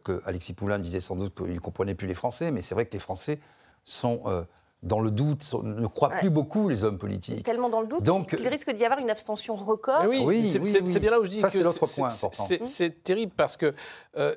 que 0.04 0.22
Alexis 0.26 0.52
Poulain 0.52 0.80
disait 0.80 1.00
sans 1.00 1.16
doute 1.16 1.34
qu'il 1.34 1.54
ne 1.54 1.60
comprenait 1.60 1.96
plus 1.96 2.08
les 2.08 2.14
Français, 2.14 2.52
mais 2.52 2.62
c'est 2.62 2.76
vrai 2.76 2.86
que 2.86 2.92
les 2.92 3.00
Français 3.00 3.40
sont 3.86 4.46
dans 4.84 5.00
le 5.00 5.12
doute, 5.12 5.54
ne 5.64 5.86
croient 5.88 6.10
plus 6.10 6.30
beaucoup 6.30 6.68
les 6.68 6.84
hommes 6.84 6.98
politiques. 6.98 7.44
Tellement 7.44 7.70
dans 7.70 7.82
le 7.82 7.88
doute 7.88 8.04
Donc, 8.04 8.36
qu'il 8.36 8.48
risque 8.48 8.72
d'y 8.72 8.84
avoir 8.84 9.00
une 9.00 9.10
abstention 9.10 9.56
record. 9.56 10.06
Oui, 10.08 10.24
oui, 10.26 10.46
c'est 10.46 11.00
bien 11.00 11.12
là 11.12 11.20
où 11.20 11.26
je 11.26 11.30
dis 11.30 11.40
Ça, 11.40 11.50
c'est 11.50 11.64
l'autre 11.64 11.86
point 11.86 12.08
important. 12.08 12.44
C'est 12.64 13.04
terrible 13.04 13.34
parce 13.36 13.58
que 13.58 13.74
euh, 14.18 14.36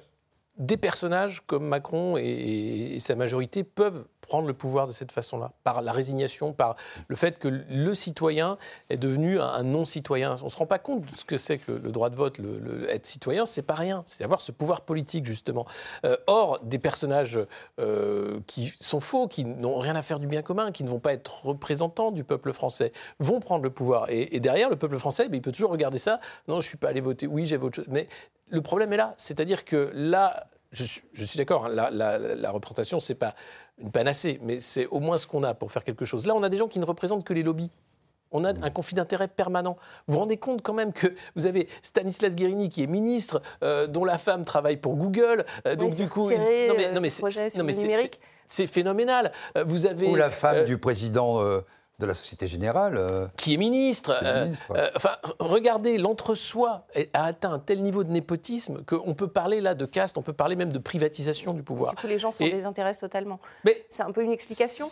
des 0.59 0.77
personnages 0.77 1.43
comme 1.47 1.67
Macron 1.67 2.17
et, 2.17 2.99
sa 3.01 3.15
majorité 3.15 3.65
peuvent 3.65 4.05
prendre 4.27 4.47
le 4.47 4.55
pouvoir 4.55 4.87
de 4.87 4.93
cette 4.93 5.13
façon-là, 5.13 5.53
par 5.63 5.83
la 5.83 5.93
résignation, 5.93 6.53
par 6.53 6.77
le 7.09 7.17
fait 7.17 7.39
que 7.39 7.49
le 7.49 7.95
citoyen 7.95 8.59
est 8.91 8.97
devenu 8.97 9.41
un 9.41 9.63
non-citoyen. 9.63 10.37
On 10.43 10.47
ne 10.47 10.51
se 10.51 10.57
rend 10.57 10.67
pas 10.67 10.79
compte 10.79 11.05
de 11.05 11.17
ce 11.17 11.25
que 11.25 11.37
c'est 11.37 11.59
que 11.59 11.73
le, 11.73 11.91
droit 11.91 12.11
de 12.11 12.17
vote, 12.17 12.39
le, 12.39 12.91
être 12.91 13.07
citoyen, 13.07 13.45
c'est 13.45 13.63
pas 13.63 13.75
rien, 13.75 14.03
c'est 14.07 14.25
avoir 14.25 14.41
ce 14.41 14.53
pouvoir 14.53 14.83
politique 14.83 15.27
justement. 15.27 15.67
Euh, 16.05 16.17
or, 16.27 16.61
des 16.63 16.79
personnages 16.79 17.39
euh, 17.81 18.41
qui 18.47 18.73
sont 18.81 19.01
faux, 19.01 19.29
qui 19.29 19.45
n'ont 19.45 19.79
rien 19.79 19.97
à 19.97 20.03
faire 20.03 20.19
du 20.19 20.27
bien 20.27 20.43
commun, 20.43 20.73
qui 20.73 20.85
ne 20.85 20.89
vont 20.89 21.01
pas 21.01 21.13
être 21.13 21.47
représentants 21.47 22.11
du 22.11 22.25
peuple 22.25 22.53
français, 22.53 22.93
vont 23.19 23.41
prendre 23.41 23.65
le 23.65 23.71
pouvoir. 23.71 24.07
Et, 24.11 24.41
derrière, 24.41 24.71
le 24.71 24.77
peuple 24.77 24.99
français, 24.99 25.29
ben, 25.29 25.37
il 25.37 25.43
peut 25.43 25.53
toujours 25.53 25.71
regarder 25.71 25.99
ça. 25.99 26.21
Non, 26.49 26.61
je 26.61 26.69
suis 26.69 26.77
pas 26.77 26.89
allé 26.89 27.01
voter. 27.01 27.27
Oui, 27.27 27.47
j'ai 27.47 27.57
voté. 27.57 27.83
Mais 27.89 28.09
le 28.49 28.61
problème 28.61 28.93
est 28.93 28.97
là, 28.97 29.15
c'est-à-dire 29.17 29.65
que 29.65 29.91
là, 29.95 30.47
je, 30.75 31.25
suis 31.25 31.39
d'accord, 31.39 31.67
hein, 31.67 31.71
la, 31.71 31.91
la, 31.91 32.19
la, 32.19 32.51
représentation, 32.51 33.01
c'est 33.01 33.15
pas 33.15 33.35
une 33.79 33.91
panacée, 33.91 34.39
mais 34.43 34.59
c'est 34.59 34.87
au 34.87 35.01
moins 35.01 35.17
ce 35.17 35.27
qu'on 35.27 35.43
a 35.43 35.55
pour 35.55 35.73
faire 35.73 35.85
quelque 35.85 36.05
chose. 36.05 36.27
Là, 36.27 36.35
on 36.35 36.43
a 36.43 36.49
des 36.49 36.57
gens 36.57 36.69
qui 36.69 36.79
ne 36.79 36.85
représentent 36.85 37.25
que 37.25 37.33
les 37.33 37.43
lobbies. 37.43 37.71
On 38.33 38.45
a 38.45 38.49
un 38.49 38.71
conflit 38.71 38.97
d'intérêt 38.97 39.29
permanent. 39.29 39.77
Vous 40.09 40.15
vous 40.15 40.21
rendez 40.21 40.39
compte 40.39 40.61
quand 40.61 40.73
même 40.73 40.93
que 40.93 41.15
vous 41.37 41.47
avez 41.47 41.69
Stanislas 41.83 42.35
Guérini 42.35 42.69
qui 42.69 42.83
est 42.83 42.89
ministre, 42.89 43.41
euh, 43.63 43.87
dont 43.87 44.05
la 44.05 44.19
femme 44.19 44.45
travaille 44.45 44.77
pour 44.77 44.97
Google. 44.97 45.45
Euh, 45.67 45.77
donc 45.77 45.95
du 45.95 46.09
coup, 46.09 46.29
non 46.31 46.75
mais, 46.77 46.91
non 46.91 47.01
mais 47.01 47.11
c'est 48.47 48.67
phénoménal. 48.67 49.31
Euh, 49.57 49.65
vous 49.65 49.87
avez 49.87 50.09
ou 50.09 50.17
la 50.17 50.31
femme 50.31 50.65
du 50.65 50.79
président 50.79 51.41
de 51.99 52.07
la 52.07 52.15
Société 52.15 52.47
Générale. 52.47 52.97
Euh, 52.97 53.27
qui 53.37 53.55
est 53.55 53.57
ministre. 53.57 54.19
Euh, 54.23 54.53
euh, 54.71 54.91
enfin, 54.97 55.17
regardez, 55.39 55.97
l'entre-soi 55.99 56.87
a 57.13 57.25
atteint 57.25 57.53
un 57.53 57.59
tel 57.59 57.83
niveau 57.83 58.03
de 58.05 58.11
népotisme 58.11 58.83
qu'on 58.85 59.15
peut 59.15 59.29
parler 59.29 59.61
là 59.61 59.75
de 59.75 59.87
caste, 59.87 60.19
on 60.19 60.23
peut 60.23 60.33
parler 60.33 60.57
même 60.57 60.73
de 60.73 60.79
privatisation 60.79 61.55
du 61.55 61.63
pouvoir. 61.63 61.95
Du 61.95 62.01
coup, 62.01 62.07
les 62.07 62.19
gens 62.19 62.31
s'en 62.31 62.45
désintéressent 62.45 63.01
totalement. 63.01 63.39
Mais 63.65 63.85
c'est 63.89 64.03
un 64.03 64.11
peu 64.11 64.23
une 64.23 64.33
explication 64.33 64.87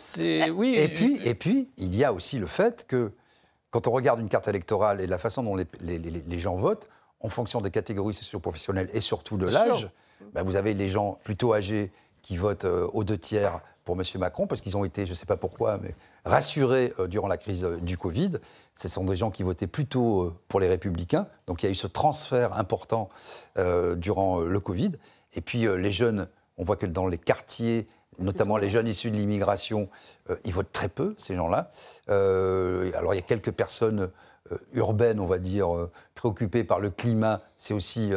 oui. 0.53 0.75
Et 0.77 0.87
puis, 0.87 1.19
et 1.23 1.35
puis, 1.35 1.69
il 1.77 1.95
y 1.95 2.03
a 2.03 2.13
aussi 2.13 2.39
le 2.39 2.47
fait 2.47 2.85
que 2.87 3.11
quand 3.71 3.87
on 3.87 3.91
regarde 3.91 4.19
une 4.19 4.29
carte 4.29 4.47
électorale 4.47 5.01
et 5.01 5.07
la 5.07 5.17
façon 5.17 5.43
dont 5.43 5.55
les, 5.55 5.65
les, 5.81 6.39
gens 6.39 6.55
votent, 6.55 6.87
en 7.19 7.29
fonction 7.29 7.61
des 7.61 7.71
catégories 7.71 8.13
socio-professionnelles 8.13 8.89
et 8.93 9.01
surtout 9.01 9.37
de 9.37 9.47
l'âge, 9.47 9.89
bah, 10.33 10.43
vous 10.43 10.55
avez 10.55 10.73
les 10.73 10.89
gens 10.89 11.19
plutôt 11.23 11.53
âgés 11.53 11.91
qui 12.21 12.37
votent 12.37 12.65
aux 12.65 13.03
deux 13.03 13.17
tiers 13.17 13.61
pour 13.83 13.97
M. 13.99 14.03
Macron, 14.17 14.47
parce 14.47 14.61
qu'ils 14.61 14.77
ont 14.77 14.85
été, 14.85 15.05
je 15.05 15.11
ne 15.11 15.15
sais 15.15 15.25
pas 15.25 15.37
pourquoi, 15.37 15.77
mais 15.81 15.95
rassurés 16.25 16.93
euh, 16.99 17.07
durant 17.07 17.27
la 17.27 17.37
crise 17.37 17.65
euh, 17.65 17.77
du 17.77 17.97
Covid. 17.97 18.31
Ce 18.75 18.87
sont 18.87 19.03
des 19.03 19.15
gens 19.15 19.29
qui 19.29 19.43
votaient 19.43 19.67
plutôt 19.67 20.23
euh, 20.23 20.35
pour 20.47 20.59
les 20.59 20.67
Républicains. 20.67 21.27
Donc 21.47 21.63
il 21.63 21.65
y 21.65 21.69
a 21.69 21.71
eu 21.71 21.75
ce 21.75 21.87
transfert 21.87 22.57
important 22.57 23.09
durant 23.97 24.39
le 24.39 24.59
Covid. 24.59 24.93
Et 25.33 25.41
puis 25.41 25.67
les 25.67 25.91
jeunes, 25.91 26.27
on 26.57 26.63
voit 26.63 26.75
que 26.75 26.85
dans 26.85 27.07
les 27.07 27.17
quartiers, 27.17 27.87
notamment 28.17 28.57
les 28.57 28.69
jeunes 28.69 28.87
issus 28.87 29.11
de 29.11 29.15
l'immigration, 29.15 29.89
ils 30.45 30.53
votent 30.53 30.71
très 30.71 30.89
peu, 30.89 31.13
ces 31.17 31.35
gens-là. 31.35 31.69
alors 32.07 33.13
il 33.13 33.17
y 33.17 33.19
a 33.19 33.23
quelques 33.23 33.51
personnes 33.51 34.09
urbaines, 34.71 35.19
on 35.19 35.25
va 35.25 35.37
dire, 35.37 35.89
préoccupées 36.15 36.63
par 36.63 36.79
le 36.79 36.89
climat. 36.89 37.41
C'est 37.57 37.73
aussi 37.73 38.11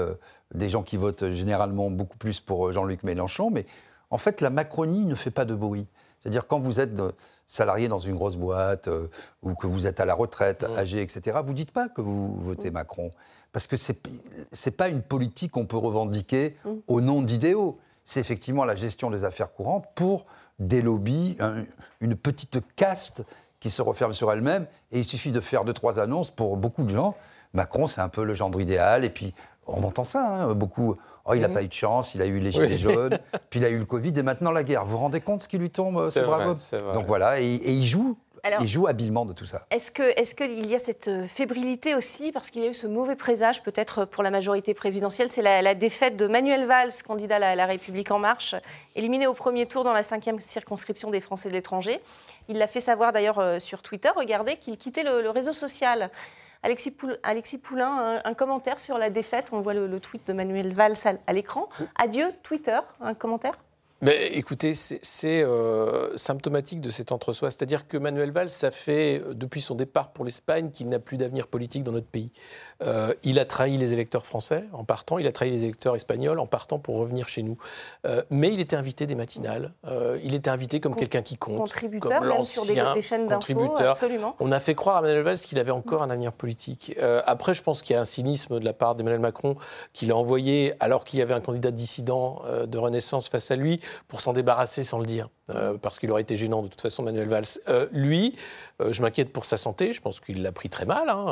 des 0.55 0.69
gens 0.71 0.83
qui 0.83 0.97
votent 0.97 1.33
généralement 1.33 1.91
beaucoup 1.91 2.17
plus 2.17 2.41
pour 2.41 2.73
Jean-Luc 2.73 3.03
Mélenchon. 3.03 3.51
Mais 3.51 3.67
en 4.11 4.19
fait, 4.19 4.41
la 4.41 4.51
Macronie 4.51 5.05
ne 5.05 5.15
fait 5.15 5.31
pas 5.31 5.45
de 5.45 5.55
bruit. 5.55 5.87
C'est-à-dire 6.19 6.47
quand 6.47 6.59
vous 6.61 6.81
êtes 6.81 6.93
salarié 7.47 7.89
dans 7.89 7.99
une 7.99 8.17
grosse 8.17 8.37
boîte 8.37 8.89
euh, 8.89 9.09
ou 9.43 9.55
que 9.55 9.67
vous 9.67 9.87
êtes 9.87 10.01
à 10.01 10.05
la 10.05 10.15
retraite, 10.15 10.65
âgé, 10.77 11.03
etc., 11.03 11.39
vous 11.45 11.53
ne 11.53 11.57
dites 11.57 11.71
pas 11.71 11.89
que 11.89 12.01
vous 12.01 12.35
votez 12.41 12.71
Macron. 12.71 13.13
Parce 13.53 13.67
que 13.67 13.77
ce 13.77 13.93
n'est 13.93 14.73
pas 14.73 14.89
une 14.89 15.03
politique 15.03 15.53
qu'on 15.53 15.67
peut 15.67 15.77
revendiquer 15.77 16.57
au 16.89 17.01
nom 17.01 17.23
d'idéaux. 17.23 17.79
C'est 18.05 18.21
effectivement 18.21 18.65
la 18.65 18.75
gestion 18.75 19.11
des 19.11 19.25
affaires 19.25 19.53
courantes 19.53 19.87
pour 19.95 20.27
des 20.59 20.83
lobbies, 20.83 21.39
une 22.01 22.17
petite 22.17 22.59
caste 22.77 23.25
qui 23.61 23.71
se 23.71 23.83
referme 23.83 24.13
sur 24.13 24.31
elle-même. 24.31 24.67
Et 24.93 24.99
il 24.99 25.05
suffit 25.05 25.33
de 25.33 25.41
faire 25.41 25.65
deux, 25.65 25.73
trois 25.73 25.99
annonces 25.99 26.31
pour 26.31 26.57
beaucoup 26.57 26.85
de 26.85 26.91
gens. 26.91 27.15
Macron, 27.55 27.87
c'est 27.87 28.01
un 28.01 28.09
peu 28.09 28.25
le 28.25 28.35
gendre 28.35 28.61
idéal. 28.61 29.05
Et 29.05 29.11
puis, 29.11 29.33
on 29.67 29.83
entend 29.83 30.05
ça, 30.05 30.27
hein, 30.27 30.55
beaucoup. 30.55 30.97
Oh, 31.29 31.35
il 31.35 31.41
n'a 31.41 31.49
mhm. 31.49 31.55
pas 31.55 31.63
eu 31.63 31.69
de 31.69 31.73
chance, 31.73 32.15
il 32.15 32.23
a 32.23 32.27
eu 32.27 32.39
les 32.39 32.53
gilets 32.53 32.79
jaunes, 32.79 33.19
puis 33.51 33.59
il 33.59 33.65
a 33.65 33.69
eu 33.69 33.79
le 33.79 33.85
Covid 33.85 34.13
et 34.17 34.23
maintenant 34.23 34.53
la 34.53 34.63
guerre. 34.63 34.85
Vous 34.85 34.93
vous 34.93 34.99
rendez 34.99 35.21
compte 35.21 35.43
ce 35.43 35.49
qui 35.49 35.59
lui 35.59 35.71
tombe, 35.71 35.99
euh, 35.99 36.11
c'est 36.11 36.23
bravo 36.23 36.55
Donc 36.95 37.07
voilà, 37.07 37.41
et, 37.41 37.45
il 37.45 37.85
joue. 37.85 38.17
il 38.61 38.69
joue 38.69 38.87
habilement 38.87 39.25
de 39.25 39.33
tout 39.33 39.45
ça. 39.45 39.67
Est-ce 39.73 39.91
qu'il 39.91 40.05
est 40.05 40.37
qu'il 40.37 40.67
y 40.71 40.75
a 40.77 40.79
cette 40.79 41.09
euh, 41.09 41.27
fébrilité 41.27 41.97
aussi, 41.97 42.31
parce 42.31 42.51
qu'il 42.51 42.63
y 42.63 42.67
a 42.67 42.69
eu 42.69 42.75
ce 42.75 42.87
mauvais 42.87 43.17
présage 43.17 43.65
peut-être 43.65 44.05
pour 44.05 44.23
la 44.23 44.31
majorité 44.31 44.73
présidentielle 44.73 45.33
C'est 45.33 45.43
la, 45.43 45.75
défaite 45.75 46.17
de 46.17 46.29
Manuel 46.29 46.65
Valls, 46.67 46.93
candidat 47.05 47.37
à 47.37 47.57
la, 47.57 47.67
République 47.67 48.13
En 48.13 48.21
Marche, 48.21 48.55
éliminé 48.95 49.27
au 49.27 49.35
premier 49.35 49.67
tour 49.67 49.83
dans 49.83 49.93
la 49.93 50.05
cinquième 50.05 50.39
circonscription 50.39 51.11
des 51.11 51.21
Français 51.21 51.49
de 51.49 51.55
l'étranger. 51.55 52.01
Il 52.49 52.59
l'a 52.59 52.69
fait 52.69 52.79
savoir 52.79 53.13
d'ailleurs 53.13 53.41
euh, 53.41 53.59
sur 53.59 53.83
Twitter, 53.83 54.11
regardez, 54.15 54.59
qu'il 54.59 54.79
quittait 54.79 55.03
le 55.03 55.29
réseau 55.29 55.53
social. 55.53 56.13
Alexis, 56.63 57.59
Poulain, 57.59 58.21
un, 58.25 58.35
commentaire 58.35 58.81
sur 58.81 58.99
la 58.99 59.11
défaite. 59.11 59.49
On 59.53 59.61
voit 59.61 59.75
le, 59.75 60.01
tweet 60.01 60.27
de 60.27 60.33
Manuel 60.33 60.73
Valls 60.73 60.95
à 61.27 61.33
l'écran. 61.33 61.69
Adieu 61.97 62.27
Twitter, 62.43 62.79
un 63.01 63.15
commentaire? 63.15 63.59
Mais 64.03 64.27
écoutez, 64.35 64.75
c'est 64.75 65.43
euh, 65.43 66.15
symptomatique 66.19 66.83
de 66.83 66.91
cet 66.91 67.13
entre-soi. 67.13 67.51
C'est-à-dire 67.51 67.89
que 67.89 67.97
Manuel 67.97 68.31
Valls, 68.31 68.51
ça 68.51 68.71
fait, 68.71 69.21
euh, 69.21 69.33
depuis 69.33 69.63
son 69.63 69.75
départ 69.75 70.11
pour 70.11 70.27
l'Espagne, 70.27 70.71
qu'il 70.71 70.91
n'a 70.91 70.99
plus 70.99 71.17
d'avenir 71.17 71.47
politique 71.47 71.83
dans 71.83 71.93
notre 71.93 72.07
pays. 72.07 72.31
Euh, 72.83 73.15
il 73.23 73.39
a 73.39 73.47
trahi 73.47 73.79
les 73.79 73.95
électeurs 73.95 74.27
français 74.27 74.65
en 74.75 74.85
partant, 74.85 75.19
il 75.19 75.27
a 75.27 75.33
trahi 75.33 75.51
les 75.51 75.65
électeurs 75.65 75.97
espagnols 75.97 76.39
en 76.39 76.47
partant 76.47 76.79
pour 76.79 76.97
revenir 76.99 77.27
chez 77.27 77.43
nous. 77.43 77.57
mais 78.31 78.53
il 78.53 78.61
était 78.61 78.77
invité 78.77 79.07
des 79.07 79.15
matinales, 79.15 79.73
il 80.23 80.35
était 80.35 80.51
invité 80.51 80.81
comme 80.81 80.95
quelqu'un 80.95 81.23
qui 81.23 81.37
compte. 81.37 81.57
Contributeur, 81.57 82.21
comme 82.21 82.29
même 82.29 82.45
sur 82.45 82.67
des, 82.67 82.75
chaînes 83.01 83.27
d'infos, 83.27 83.77
absolument. 83.79 84.37
On 84.41 84.53
a 84.53 84.61
fait 84.61 84.75
croire 84.75 84.97
à 84.97 85.03
Manuel 85.03 85.23
Valls 85.23 85.39
qu'il 85.39 85.59
avait 85.59 85.73
encore 85.73 86.03
un 86.03 86.11
avenir 86.11 86.33
politique. 86.33 86.97
après, 87.25 87.55
je 87.55 87.63
pense 87.63 87.83
qu'il 87.83 87.95
y 87.95 87.97
a 87.97 88.01
un 88.01 88.05
cynisme 88.05 88.59
de 88.59 88.65
la 88.65 88.73
part 88.73 88.95
d'Emmanuel 88.95 89.21
Macron 89.21 89.57
qu'il 89.93 90.11
a 90.11 90.17
envoyé, 90.17 90.75
alors 90.81 91.05
qu'il 91.05 91.19
y 91.19 91.23
avait 91.23 91.35
un 91.35 91.41
candidat 91.41 91.71
dissident 91.71 92.43
de 92.67 92.79
Renaissance 92.79 93.29
face 93.29 93.51
à 93.51 93.57
lui, 93.57 93.81
pour 94.09 94.21
s'en 94.21 94.33
débarrasser 94.33 94.83
sans 94.83 94.99
le 94.99 95.07
dire, 95.07 95.29
euh, 95.51 95.77
parce 95.79 95.99
qu'il 95.99 96.11
aurait 96.11 96.23
été 96.23 96.37
gênant 96.37 96.63
de 96.63 96.69
toute 96.69 96.81
façon, 96.81 97.03
Manuel 97.03 97.29
Valls. 97.29 97.45
Euh, 97.69 97.87
lui, 97.93 98.37
euh, 98.81 98.93
je 98.93 99.03
m'inquiète 99.03 99.33
pour 99.33 99.45
sa 99.45 99.57
santé, 99.57 99.93
je 99.93 100.01
pense 100.01 100.21
qu'il 100.21 100.43
l'a 100.43 100.53
pris 100.53 100.69
très 100.69 100.87
mal. 100.87 101.09
Hein, 101.09 101.27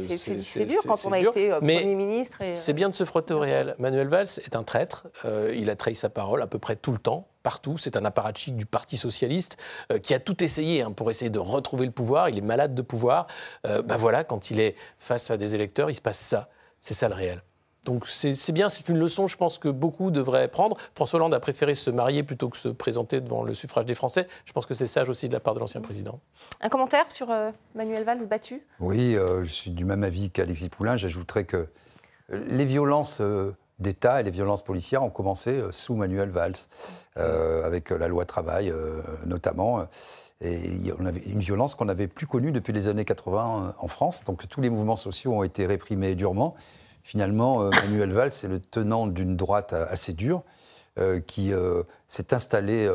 c'est 0.00 0.66
dur 0.66 0.80
quand 0.86 1.04
on 1.06 1.12
a 1.12 1.20
été 1.20 1.50
Premier 1.50 1.94
ministre. 1.94 2.38
C'est 2.54 2.72
bien 2.72 2.88
de 2.88 2.94
se 2.94 3.04
frotter 3.04 3.34
au 3.34 3.40
réel. 3.40 3.74
Manuel 3.78 4.08
Valls 4.08 4.40
est 4.44 4.56
un 4.56 4.62
traître, 4.62 5.06
il 5.54 5.70
a 5.70 5.76
trahi 5.76 5.94
sa 5.94 6.08
parole 6.08 6.42
à 6.42 6.46
peu 6.46 6.58
près 6.58 6.76
tout 6.76 6.92
le 6.92 6.98
temps 6.98 7.28
partout. 7.42 7.78
C'est 7.78 7.96
un 7.96 8.04
apparatchik 8.04 8.56
du 8.56 8.66
Parti 8.66 8.96
socialiste 8.96 9.56
qui 10.02 10.14
a 10.14 10.18
tout 10.18 10.42
essayé 10.42 10.82
hein, 10.82 10.90
pour 10.90 11.10
essayer 11.10 11.30
de 11.30 11.38
retrouver 11.38 11.86
le 11.86 11.92
pouvoir. 11.92 12.28
Il 12.28 12.38
est 12.38 12.42
malade 12.42 12.74
de 12.74 12.82
pouvoir. 12.82 13.26
ben 13.64 13.96
voilà, 13.96 14.24
quand 14.24 14.50
il 14.50 14.60
est 14.60 14.74
face 14.98 15.30
à 15.30 15.36
des 15.36 15.54
électeurs, 15.54 15.90
il 15.90 15.94
se 15.94 16.00
passe 16.00 16.18
ça. 16.18 16.48
C'est 16.80 16.94
ça 16.94 17.08
le 17.08 17.14
réel. 17.14 17.42
Donc 17.86 18.08
c'est 18.08 18.52
bien, 18.52 18.68
c'est 18.68 18.88
une 18.88 18.98
leçon, 18.98 19.28
je 19.28 19.36
pense, 19.36 19.58
que 19.58 19.68
beaucoup 19.68 20.10
devraient 20.10 20.48
prendre. 20.48 20.76
François 20.96 21.18
Hollande 21.18 21.34
a 21.34 21.40
préféré 21.40 21.76
se 21.76 21.88
marier 21.88 22.24
plutôt 22.24 22.48
que 22.48 22.56
se 22.56 22.68
présenter 22.68 23.20
devant 23.20 23.44
le 23.44 23.54
suffrage 23.54 23.86
des 23.86 23.94
Français. 23.94 24.26
Je 24.44 24.52
pense 24.52 24.66
que 24.66 24.74
c'est 24.74 24.88
sage 24.88 25.08
aussi 25.08 25.28
de 25.28 25.32
la 25.32 25.38
part 25.38 25.54
de 25.54 25.60
l'ancien 25.60 25.80
président. 25.80 26.18
Un 26.60 26.68
commentaire 26.68 27.10
sur 27.12 27.30
euh, 27.30 27.52
Manuel 27.76 28.02
Valls 28.02 28.26
battu? 28.26 28.60
Oui, 28.80 29.16
euh, 29.16 29.44
je 29.44 29.52
suis 29.52 29.70
du 29.70 29.84
même 29.84 30.02
avis 30.02 30.30
qu'Alexis 30.30 30.68
Poulain. 30.68 30.96
J'ajouterais 30.96 31.44
que 31.44 31.68
euh, 32.32 32.44
les 32.48 32.64
violences 32.64 33.22
d'État 33.78 34.20
et 34.20 34.24
les 34.24 34.32
violences 34.32 34.64
policières 34.64 35.04
ont 35.04 35.10
commencé 35.10 35.62
sous 35.70 35.94
Manuel 35.94 36.30
Valls, 36.30 36.56
avec 37.14 37.90
la 37.90 38.08
loi 38.08 38.24
travail 38.24 38.72
notamment. 39.26 39.86
Et 40.40 40.92
on 40.98 41.04
avait 41.06 41.20
une 41.20 41.40
violence 41.40 41.76
qu'on 41.76 41.84
n'avait 41.84 42.08
plus 42.08 42.26
connue 42.26 42.50
depuis 42.50 42.72
les 42.72 42.88
années 42.88 43.04
80 43.04 43.74
en 43.78 43.88
France. 43.88 44.24
Donc 44.24 44.48
tous 44.48 44.60
les 44.60 44.70
mouvements 44.70 44.96
sociaux 44.96 45.34
ont 45.34 45.42
été 45.44 45.66
réprimés 45.66 46.14
durement 46.14 46.56
finalement, 47.06 47.62
euh, 47.62 47.70
Manuel 47.70 48.12
Valls 48.12 48.32
est 48.42 48.48
le 48.48 48.58
tenant 48.58 49.06
d'une 49.06 49.36
droite 49.36 49.72
assez 49.72 50.12
dure 50.12 50.42
euh, 50.98 51.20
qui 51.20 51.52
euh, 51.52 51.84
s'est 52.08 52.34
installée 52.34 52.90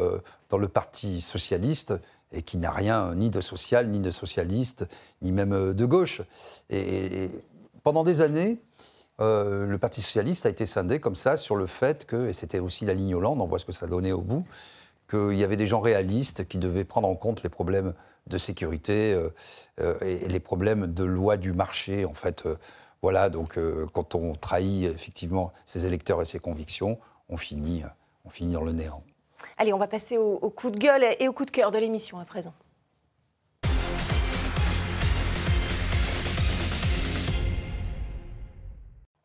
dans 0.50 0.58
le 0.58 0.67
Parti 0.67 1.21
socialiste 1.21 1.93
et 2.34 2.41
qui 2.41 2.58
n'a 2.58 2.71
rien 2.71 3.15
ni 3.15 3.30
de 3.30 3.39
social, 3.39 3.88
ni 3.88 4.02
de 4.02 4.12
socialiste, 4.12 4.86
ni 5.21 5.32
même 5.32 5.74
de 5.74 5.86
gauche. 5.86 6.21
Et, 6.69 7.30
pendant 7.84 8.04
des 8.04 8.21
années, 8.21 8.60
le 9.19 9.76
Parti 9.78 10.02
socialiste 10.02 10.45
a 10.45 10.50
été 10.50 10.65
scindé 10.65 11.00
comme 11.00 11.15
ça 11.15 11.36
sur 11.38 11.56
le 11.56 11.67
fait 11.67 12.06
que, 12.06 12.28
et 12.28 12.34
c'était 12.34 12.60
aussi 12.60 12.86
la 12.86 12.93
ligne 12.93 13.15
Hollande, 13.15 13.41
on 13.41 13.47
voit 13.47 13.60
ce 13.60 13.65
que 13.65 13.71
ça 13.71 13.88
donnait 13.88 14.12
au 14.12 14.21
bout, 14.21 14.45
qu'il 15.10 15.34
y 15.34 15.43
avait 15.43 15.58
des 15.58 15.67
gens 15.67 15.82
réalistes 15.82 16.47
qui 16.47 16.58
devaient 16.58 16.86
prendre 16.86 17.08
en 17.08 17.15
compte 17.15 17.43
les 17.43 17.50
problèmes 17.50 17.93
de 18.28 18.38
sécurité 18.38 19.19
et, 19.80 20.28
les 20.28 20.39
problèmes 20.39 20.88
de 20.88 21.04
loi 21.04 21.38
du 21.38 21.54
marché, 21.54 22.06
en 22.06 22.13
fait. 22.13 22.45
Voilà, 23.02 23.30
donc 23.30 23.58
quand 23.94 24.16
on 24.16 24.36
trahit 24.36 24.86
effectivement 24.86 25.52
ses 25.66 25.86
électeurs 25.86 26.22
et 26.22 26.26
ses 26.26 26.40
convictions, 26.40 27.00
on 27.30 27.38
finit, 27.38 27.84
on 28.26 28.30
finit 28.30 28.54
dans 28.54 28.64
le 28.64 28.74
néant. 28.74 29.04
Allez, 29.58 29.74
on 29.74 29.78
va 29.78 29.88
passer 29.88 30.18
au, 30.18 30.50
coup 30.50 30.70
de 30.70 30.78
gueule 30.78 31.06
et 31.20 31.28
au 31.28 31.34
coup 31.34 31.46
de 31.46 31.52
cœur 31.52 31.72
de 31.72 31.78
l'émission 31.78 32.20
à 32.20 32.26
présent. 32.26 32.54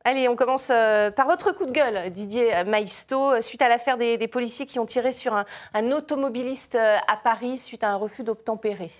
Allez, 0.04 0.28
on 0.28 0.36
commence 0.36 0.70
euh, 0.70 1.10
par 1.10 1.26
votre 1.26 1.50
coup 1.50 1.66
de 1.66 1.72
gueule, 1.72 2.10
Didier 2.10 2.62
Maisto, 2.64 3.40
suite 3.40 3.60
à 3.60 3.68
l'affaire 3.68 3.98
des, 3.98 4.28
policiers 4.28 4.64
qui 4.64 4.78
ont 4.78 4.86
tiré 4.86 5.10
sur 5.10 5.34
un, 5.34 5.90
automobiliste 5.90 6.76
euh, 6.76 6.96
à 7.08 7.16
Paris 7.16 7.58
suite 7.58 7.82
à 7.82 7.90
un 7.90 7.96
refus 7.96 8.22
d'obtempérer. 8.22 8.92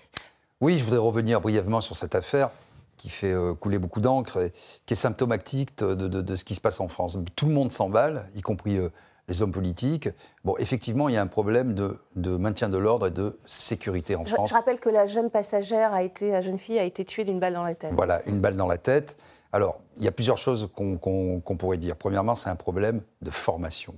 Oui, 0.59 0.77
je 0.77 0.83
voudrais 0.83 0.99
revenir 0.99 1.39
brièvement 1.39 1.79
sur 1.79 1.95
cette 1.95 2.13
affaire 2.13 2.49
qui 2.97 3.09
fait 3.09 3.33
euh, 3.33 3.53
couler 3.53 3.79
beaucoup 3.79 4.01
d'encre, 4.01 4.49
qui 4.85 4.93
est 4.93 4.97
symptomatique 4.97 5.77
de, 5.77 6.35
ce 6.35 6.43
qui 6.43 6.55
se 6.55 6.61
passe 6.61 6.79
en 6.79 6.87
France. 6.87 7.17
Tout 7.35 7.45
le 7.45 7.53
monde 7.53 7.71
s'emballe, 7.71 8.27
y 8.35 8.41
compris 8.41 8.79
les 9.27 9.41
hommes 9.41 9.51
politiques. 9.51 10.09
Bon, 10.43 10.55
effectivement, 10.57 11.09
il 11.09 11.15
y 11.15 11.17
a 11.17 11.21
un 11.21 11.27
problème 11.27 11.73
de, 11.73 12.37
maintien 12.37 12.69
de 12.69 12.77
l'ordre 12.77 13.07
et 13.07 13.11
de 13.11 13.37
sécurité 13.45 14.15
en 14.15 14.25
France. 14.25 14.49
Je 14.49 14.55
rappelle 14.55 14.79
que 14.79 14.89
la 14.89 15.07
jeune 15.07 15.29
passagère 15.29 15.93
a 15.93 16.03
été, 16.03 16.31
la 16.31 16.41
jeune 16.41 16.57
fille 16.57 16.79
a 16.79 16.83
été 16.83 17.05
tuée 17.05 17.25
d'une 17.25 17.39
balle 17.39 17.53
dans 17.53 17.63
la 17.63 17.75
tête. 17.75 17.93
Voilà, 17.93 18.21
une 18.25 18.39
balle 18.39 18.55
dans 18.55 18.67
la 18.67 18.77
tête. 18.77 19.17
Alors, 19.51 19.79
il 19.97 20.03
y 20.03 20.07
a 20.07 20.11
plusieurs 20.11 20.37
choses 20.37 20.69
qu'on 20.73 21.57
pourrait 21.57 21.77
dire. 21.77 21.95
Premièrement, 21.95 22.35
c'est 22.35 22.49
un 22.49 22.55
problème 22.55 23.01
de 23.21 23.31
formation 23.31 23.93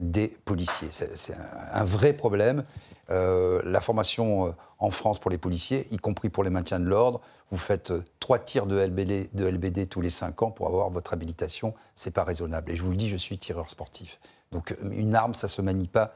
des 0.00 0.28
policiers. 0.28 0.88
C'est 0.90 1.34
un, 1.72 1.84
vrai 1.84 2.12
problème. 2.12 2.62
Euh, 3.10 3.60
la 3.64 3.80
formation 3.80 4.46
euh, 4.46 4.50
en 4.78 4.90
France 4.90 5.18
pour 5.18 5.30
les 5.30 5.38
policiers, 5.38 5.86
y 5.90 5.96
compris 5.96 6.28
pour 6.28 6.44
les 6.44 6.50
maintiens 6.50 6.78
de 6.78 6.84
l'ordre, 6.84 7.20
vous 7.50 7.56
faites 7.56 7.90
euh, 7.90 8.04
trois 8.20 8.38
tirs 8.38 8.66
de 8.66 8.76
LBD, 8.78 9.30
de 9.32 9.46
LBD 9.46 9.88
tous 9.88 10.00
les 10.00 10.10
cinq 10.10 10.42
ans 10.42 10.50
pour 10.50 10.66
avoir 10.66 10.90
votre 10.90 11.14
habilitation, 11.14 11.74
c'est 11.94 12.12
pas 12.12 12.22
raisonnable. 12.22 12.70
Et 12.70 12.76
je 12.76 12.82
vous 12.82 12.90
le 12.90 12.96
dis, 12.96 13.08
je 13.08 13.16
suis 13.16 13.38
tireur 13.38 13.70
sportif. 13.70 14.20
Donc 14.52 14.76
une 14.90 15.14
arme, 15.14 15.34
ça 15.34 15.48
se 15.48 15.60
manie 15.60 15.88
pas 15.88 16.14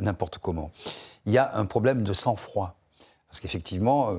n'importe 0.00 0.38
comment. 0.38 0.72
Il 1.24 1.32
y 1.32 1.38
a 1.38 1.56
un 1.56 1.64
problème 1.64 2.02
de 2.02 2.12
sang-froid. 2.12 2.74
Parce 3.28 3.38
qu'effectivement, 3.38 4.12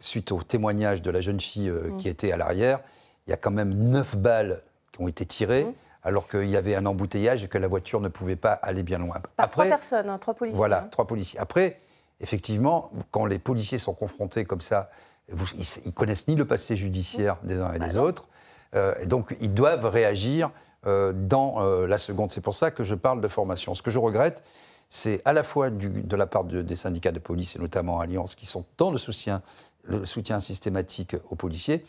suite 0.00 0.32
au 0.32 0.42
témoignage 0.42 1.02
de 1.02 1.10
la 1.10 1.20
jeune 1.20 1.38
fille 1.38 1.68
mmh. 1.68 1.98
qui 1.98 2.08
était 2.08 2.32
à 2.32 2.38
l'arrière, 2.38 2.80
il 3.26 3.30
y 3.30 3.32
a 3.34 3.36
quand 3.36 3.50
même 3.50 3.74
neuf 3.74 4.16
balles 4.16 4.62
qui 4.90 5.02
ont 5.02 5.08
été 5.08 5.26
tirées. 5.26 5.64
Mmh 5.64 5.74
alors 6.02 6.28
qu'il 6.28 6.48
y 6.48 6.56
avait 6.56 6.74
un 6.74 6.86
embouteillage 6.86 7.44
et 7.44 7.48
que 7.48 7.58
la 7.58 7.68
voiture 7.68 8.00
ne 8.00 8.08
pouvait 8.08 8.36
pas 8.36 8.52
aller 8.52 8.82
bien 8.82 8.98
loin. 8.98 9.16
Par 9.36 9.50
trois 9.50 9.66
personnes, 9.66 10.08
hein, 10.08 10.18
trois 10.18 10.34
policiers. 10.34 10.56
Voilà, 10.56 10.82
trois 10.90 11.06
policiers. 11.06 11.38
Après, 11.38 11.80
effectivement, 12.20 12.90
quand 13.10 13.26
les 13.26 13.38
policiers 13.38 13.78
sont 13.78 13.94
confrontés 13.94 14.44
comme 14.44 14.60
ça, 14.60 14.90
ils, 15.28 15.86
ne 15.86 15.90
connaissent 15.92 16.28
ni 16.28 16.34
le 16.34 16.44
passé 16.44 16.76
judiciaire 16.76 17.36
des 17.44 17.56
uns 17.56 17.72
et 17.72 17.78
des 17.78 17.96
autres, 17.96 18.28
euh, 18.74 19.04
donc 19.06 19.36
ils 19.40 19.52
doivent 19.52 19.86
réagir 19.86 20.50
euh, 20.86 21.12
dans 21.12 21.62
euh, 21.62 21.86
la 21.86 21.98
seconde. 21.98 22.30
C'est 22.30 22.40
pour 22.40 22.54
ça 22.54 22.70
que 22.70 22.82
je 22.82 22.94
parle 22.94 23.20
de 23.20 23.28
formation. 23.28 23.74
Ce 23.74 23.82
que 23.82 23.90
je 23.90 23.98
regrette, 23.98 24.42
c'est 24.88 25.22
à 25.24 25.32
la 25.32 25.42
fois 25.42 25.70
de 25.70 26.16
la 26.16 26.26
part 26.26 26.44
des 26.44 26.76
syndicats 26.76 27.12
de 27.12 27.18
police 27.18 27.56
et 27.56 27.58
notamment 27.58 28.00
Alliance 28.00 28.34
qui 28.34 28.46
sont 28.46 28.64
dans 28.76 28.90
le 28.90 28.98
soutien, 28.98 29.40
le 29.84 30.04
soutien 30.04 30.40
systématique 30.40 31.16
aux 31.30 31.34
policiers, 31.34 31.84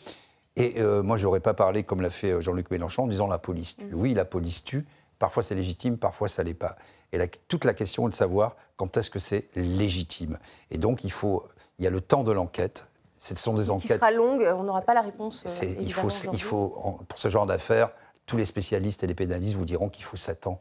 et 0.56 0.80
euh, 0.80 1.02
moi, 1.02 1.16
je 1.16 1.24
n'aurais 1.24 1.40
pas 1.40 1.54
parlé 1.54 1.82
comme 1.82 2.00
l'a 2.00 2.10
fait 2.10 2.30
euh, 2.30 2.40
Jean-Luc 2.40 2.70
Mélenchon 2.70 3.04
en 3.04 3.06
disant 3.06 3.26
la 3.26 3.38
police 3.38 3.76
tue. 3.76 3.86
Mm. 3.86 3.94
Oui, 3.94 4.14
la 4.14 4.24
police 4.24 4.64
tue. 4.64 4.86
Parfois, 5.18 5.42
c'est 5.42 5.54
légitime, 5.54 5.98
parfois, 5.98 6.28
ça 6.28 6.42
l'est 6.42 6.54
pas. 6.54 6.76
Et 7.12 7.18
toute 7.48 7.64
la 7.64 7.74
question 7.74 8.06
est 8.06 8.10
de 8.10 8.14
savoir 8.14 8.56
quand 8.76 8.96
est-ce 8.96 9.10
que 9.10 9.18
c'est 9.18 9.48
légitime. 9.54 10.38
Et 10.70 10.78
donc, 10.78 11.04
il 11.04 11.12
faut, 11.12 11.46
il 11.78 11.84
y 11.84 11.86
a 11.86 11.90
le 11.90 12.00
temps 12.00 12.24
de 12.24 12.32
l'enquête. 12.32 12.86
Ce 13.18 13.34
sont 13.36 13.54
des 13.54 13.70
enquêtes. 13.70 13.92
Qui 13.92 13.94
sera 13.94 14.10
longue, 14.10 14.46
on 14.56 14.64
n'aura 14.64 14.82
pas 14.82 14.94
la 14.94 15.00
réponse. 15.00 15.62
Euh, 15.62 15.66
il 15.80 15.92
faut, 15.92 16.08
il 16.32 16.42
faut, 16.42 16.98
pour 17.08 17.18
ce 17.18 17.28
genre 17.28 17.46
d'affaires, 17.46 17.90
tous 18.26 18.36
les 18.36 18.44
spécialistes 18.44 19.04
et 19.04 19.06
les 19.06 19.14
pénalistes 19.14 19.56
vous 19.56 19.64
diront 19.64 19.88
qu'il 19.88 20.04
faut 20.04 20.16
7 20.16 20.46
ans, 20.48 20.60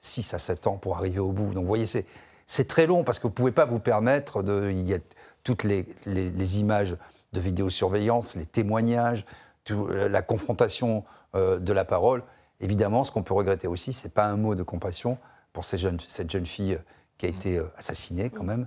6 0.00 0.34
à 0.34 0.38
7 0.38 0.66
ans 0.66 0.76
pour 0.78 0.96
arriver 0.96 1.20
au 1.20 1.32
bout. 1.32 1.52
Donc, 1.52 1.62
vous 1.62 1.68
voyez, 1.68 1.86
c'est 1.86 2.66
très 2.66 2.86
long 2.86 3.04
parce 3.04 3.18
que 3.18 3.24
vous 3.24 3.30
ne 3.30 3.34
pouvez 3.34 3.52
pas 3.52 3.66
vous 3.66 3.78
permettre 3.78 4.42
de. 4.42 4.70
Il 4.70 4.88
y 4.88 4.94
a 4.94 4.98
toutes 5.44 5.64
les, 5.64 5.84
les, 6.06 6.30
les 6.30 6.60
images 6.60 6.96
de 7.32 7.40
vidéosurveillance, 7.40 8.36
les 8.36 8.46
témoignages, 8.46 9.24
euh, 9.70 10.08
la 10.08 10.22
confrontation 10.22 11.04
euh, 11.34 11.58
de 11.58 11.72
la 11.72 11.84
parole. 11.84 12.22
Évidemment, 12.60 13.04
ce 13.04 13.10
qu'on 13.10 13.22
peut 13.22 13.34
regretter 13.34 13.68
aussi, 13.68 13.92
c'est 13.92 14.12
pas 14.12 14.26
un 14.26 14.36
mot 14.36 14.54
de 14.54 14.62
compassion 14.62 15.18
pour 15.52 15.64
cette 15.64 15.80
jeune 16.30 16.46
fille 16.46 16.78
qui 17.18 17.26
a 17.26 17.28
été 17.28 17.58
euh, 17.58 17.64
assassinée 17.76 18.30
quand 18.30 18.44
même, 18.44 18.66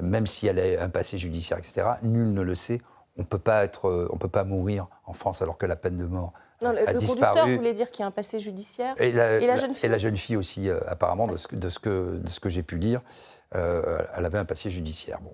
même 0.00 0.26
si 0.26 0.46
elle 0.46 0.58
a 0.58 0.84
un 0.84 0.88
passé 0.88 1.18
judiciaire, 1.18 1.58
etc. 1.58 1.82
Nul 2.02 2.32
ne 2.32 2.42
le 2.42 2.54
sait. 2.54 2.80
On 3.16 3.24
peut 3.24 3.40
pas 3.40 3.64
être, 3.64 4.08
on 4.12 4.16
peut 4.16 4.28
pas 4.28 4.44
mourir 4.44 4.86
en 5.04 5.12
France 5.12 5.42
alors 5.42 5.58
que 5.58 5.66
la 5.66 5.74
peine 5.74 5.96
de 5.96 6.04
mort 6.06 6.32
non, 6.62 6.70
le, 6.70 6.88
a 6.88 6.92
le 6.92 6.98
conducteur 6.98 7.46
voulait 7.48 7.74
dire 7.74 7.90
qu'il 7.90 8.00
y 8.00 8.04
a 8.04 8.06
un 8.06 8.12
passé 8.12 8.38
judiciaire. 8.38 8.94
Et 8.98 9.10
la, 9.10 9.56
jeune 9.56 9.74
fille. 9.74 9.86
Et 9.86 9.88
la 9.88 9.98
jeune 9.98 10.16
fille 10.16 10.36
aussi, 10.36 10.70
apparemment, 10.86 11.26
de 11.26 11.36
ce, 11.36 11.54
de 11.54 11.68
ce 11.68 11.78
que, 11.80 12.18
de 12.18 12.28
ce 12.28 12.38
que 12.38 12.48
j'ai 12.48 12.62
pu 12.62 12.78
lire, 12.78 13.02
elle 13.52 14.24
avait 14.24 14.38
un 14.38 14.44
passé 14.44 14.70
judiciaire. 14.70 15.20
Bon. 15.22 15.32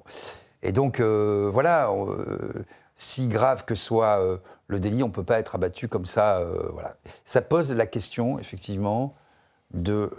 Et 0.66 0.72
donc, 0.72 0.98
euh, 0.98 1.48
voilà, 1.52 1.90
euh, 1.90 2.64
si 2.96 3.28
grave 3.28 3.64
que 3.64 3.76
soit 3.76 4.20
euh, 4.20 4.38
le 4.66 4.80
délit, 4.80 5.04
on 5.04 5.08
ne 5.08 5.12
peut 5.12 5.22
pas 5.22 5.38
être 5.38 5.54
abattu 5.54 5.86
comme 5.86 6.06
ça. 6.06 6.42
voilà. 6.72 6.96
Ça 7.24 7.40
pose 7.40 7.72
la 7.72 7.86
question, 7.86 8.38
effectivement, 8.40 9.14
de 9.72 10.10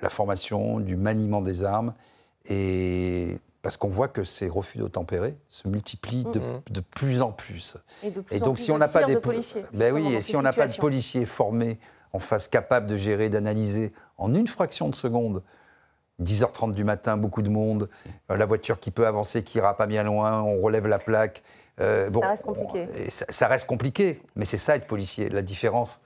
la 0.00 0.08
formation, 0.08 0.80
du 0.80 0.96
maniement 0.96 1.42
des 1.42 1.62
armes, 1.62 1.92
et 2.48 3.36
parce 3.60 3.76
qu'on 3.76 3.88
voit 3.88 4.08
que 4.08 4.24
ces 4.24 4.48
refus 4.48 4.78
d'obtempérer 4.78 5.36
se 5.48 5.68
multiplient 5.68 6.24
de, 6.24 6.40
mm-hmm. 6.40 6.82
plus 6.94 7.22
en 7.22 7.30
plus. 7.30 7.76
Et, 8.30 8.40
donc, 8.40 8.58
si 8.58 8.72
on 8.72 8.78
n'a 8.78 8.88
pas 8.88 9.04
des 9.04 9.16
policiers, 9.16 9.62
ben 9.74 9.94
oui, 9.94 10.14
et 10.14 10.20
si 10.20 10.34
on 10.36 10.42
n'a 10.42 10.52
pas 10.54 10.66
de 10.66 10.76
policiers 10.76 11.26
formés 11.26 11.78
en 12.14 12.18
face, 12.18 12.48
capables 12.48 12.86
de 12.86 12.96
gérer, 12.96 13.28
d'analyser 13.28 13.92
en 14.16 14.34
une 14.34 14.48
fraction 14.48 14.88
de 14.88 14.94
seconde 14.94 15.42
10h30 16.20 16.72
du 16.72 16.84
matin, 16.84 17.16
beaucoup 17.16 17.42
de 17.42 17.48
monde, 17.48 17.88
euh, 18.30 18.36
la 18.36 18.46
voiture 18.46 18.80
qui 18.80 18.90
peut 18.90 19.06
avancer, 19.06 19.42
qui 19.42 19.58
ira 19.58 19.76
pas 19.76 19.86
bien 19.86 20.02
loin, 20.02 20.42
on 20.42 20.60
relève 20.60 20.86
la 20.86 20.98
plaque. 20.98 21.42
Euh, 21.80 22.10
ça 22.10 22.28
reste 22.28 22.44
compliqué. 22.44 22.86
ça, 23.08 23.48
reste 23.48 23.66
compliqué, 23.66 24.22
mais 24.36 24.44
c'est 24.44 24.58
ça 24.58 24.76
être 24.76 24.86
policier. 24.86 25.28
La 25.28 25.42
différence 25.42 26.00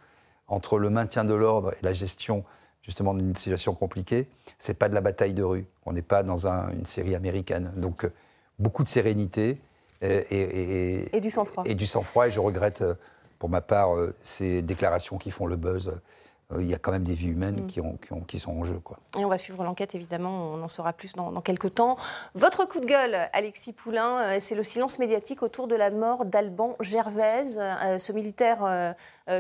entre 0.49 0.79
le 0.79 0.91
maintien 0.91 1.25
de 1.25 1.35
l'ordre 1.35 1.73
et 1.73 1.79
la 1.83 1.93
gestion 1.93 2.45
justement 2.83 3.15
d'une 3.15 3.35
situation 3.35 3.75
compliquée, 3.75 4.29
c'est 4.61 4.75
pas 4.75 4.89
de 4.89 4.95
la 4.95 5.01
bataille 5.01 5.35
de 5.35 5.43
rue. 5.43 5.67
On 5.87 5.93
n'est 5.93 6.03
pas 6.03 6.23
dans 6.23 6.47
une 6.47 6.87
série 6.87 7.17
américaine. 7.17 7.73
Donc 7.77 8.05
euh, 8.05 8.13
beaucoup 8.61 8.85
de 8.85 8.89
sérénité 8.89 9.59
et, 10.03 11.17
et 11.17 11.21
du 11.21 11.31
sang-froid. 11.31 11.65
Et 11.67 11.75
du 11.75 11.87
sang-froid. 11.87 12.29
Et 12.29 12.31
je 12.31 12.39
regrette, 12.39 12.85
pour 13.41 13.49
ma 13.49 13.61
part, 13.61 13.97
ces 14.23 14.63
déclarations 14.63 15.19
qui 15.19 15.33
font 15.33 15.47
le 15.47 15.57
buzz 15.57 15.99
il 16.55 16.67
y 16.67 16.75
a 16.75 16.79
quand 16.79 16.93
même 16.93 17.05
des 17.05 17.15
vies 17.15 17.31
humaines 17.31 17.63
mm. 17.63 17.67
qui, 17.67 17.81
ont, 17.81 17.99
qui, 18.27 18.39
sont 18.39 18.53
en 18.53 18.65
jeu. 18.65 18.79
Quoi. 18.79 18.99
Et 19.19 19.25
on 19.25 19.29
va 19.29 19.39
suivre 19.39 19.63
l'enquête, 19.65 19.95
évidemment, 19.95 20.53
on 20.55 20.63
en 20.63 20.69
saura 20.69 20.93
plus 20.93 21.15
dans, 21.15 21.41
quelques 21.41 21.75
temps. 21.75 21.97
Votre 22.35 22.67
coup 22.67 22.81
de 22.81 22.87
gueule, 22.87 23.17
Alexis 23.33 23.73
Poulain, 23.73 24.23
euh, 24.23 24.37
c'est 24.41 24.55
le 24.55 24.63
silence 24.63 24.99
médiatique 24.99 25.43
autour 25.43 25.67
de 25.67 25.75
la 25.75 25.91
mort 25.91 26.25
d'Alban 26.25 26.77
Gervaise, 26.81 27.59
euh, 27.61 27.99
ce 27.99 28.13
militaire 28.13 28.95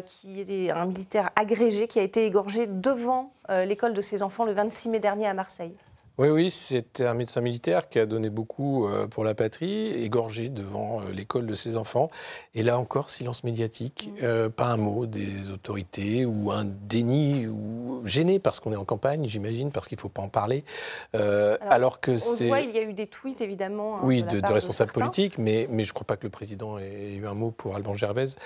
qui 0.04 0.40
est 0.40 0.70
un 0.72 0.86
militaire 0.86 1.30
agrégé 1.36 1.86
qui 1.86 2.00
a 2.00 2.02
été 2.02 2.26
égorgé 2.26 2.66
devant 2.66 3.30
l'école 3.48 3.92
de 3.94 4.00
ses 4.00 4.24
enfants 4.24 4.44
le 4.44 4.52
26 4.52 4.88
mai 4.88 4.98
dernier 4.98 5.28
à 5.28 5.34
Marseille. 5.34 5.76
Oui, 6.18 6.30
oui, 6.30 6.50
c'était 6.50 7.06
un 7.06 7.12
médecin 7.12 7.42
militaire 7.42 7.90
qui 7.90 7.98
a 7.98 8.06
donné 8.06 8.30
beaucoup 8.30 8.86
euh, 8.86 9.06
pour 9.06 9.22
la 9.22 9.34
patrie, 9.34 9.88
égorgé 10.02 10.48
devant 10.48 11.02
euh, 11.02 11.12
l'école 11.12 11.44
de 11.44 11.54
ses 11.54 11.76
enfants. 11.76 12.08
Et 12.54 12.62
là 12.62 12.78
encore, 12.78 13.10
silence 13.10 13.44
médiatique, 13.44 14.10
mmh. 14.10 14.24
euh, 14.24 14.48
pas 14.48 14.68
un 14.68 14.78
mot 14.78 15.04
des 15.04 15.50
autorités 15.50 16.24
ou 16.24 16.50
un 16.50 16.64
déni 16.64 17.46
ou 17.46 18.00
gêné 18.06 18.38
parce 18.38 18.60
qu'on 18.60 18.72
est 18.72 18.76
en 18.76 18.86
campagne, 18.86 19.26
j'imagine, 19.26 19.70
parce 19.70 19.88
qu'il 19.88 19.96
ne 19.96 20.00
faut 20.00 20.08
pas 20.08 20.22
en 20.22 20.30
parler. 20.30 20.64
alors, 21.12 22.00
que 22.00 22.16
c'est. 22.16 22.46
voit, 22.46 22.60
il 22.60 22.74
y 22.74 22.78
a 22.78 22.82
eu 22.82 22.94
des 22.94 23.08
tweets 23.08 23.42
évidemment. 23.42 23.98
Hein, 23.98 24.02
oui, 24.02 24.22
de, 24.22 24.40
responsables 24.50 24.92
politiques, 24.92 25.36
mais, 25.36 25.66
mais 25.70 25.84
je 25.84 25.90
ne 25.90 25.94
crois 25.94 26.06
pas 26.06 26.16
que 26.16 26.24
le 26.24 26.30
président 26.30 26.78
ait 26.78 27.16
eu 27.16 27.26
un 27.26 27.34
mot 27.34 27.50
pour 27.50 27.76
Alban 27.76 27.94
Gervaise. 27.94 28.36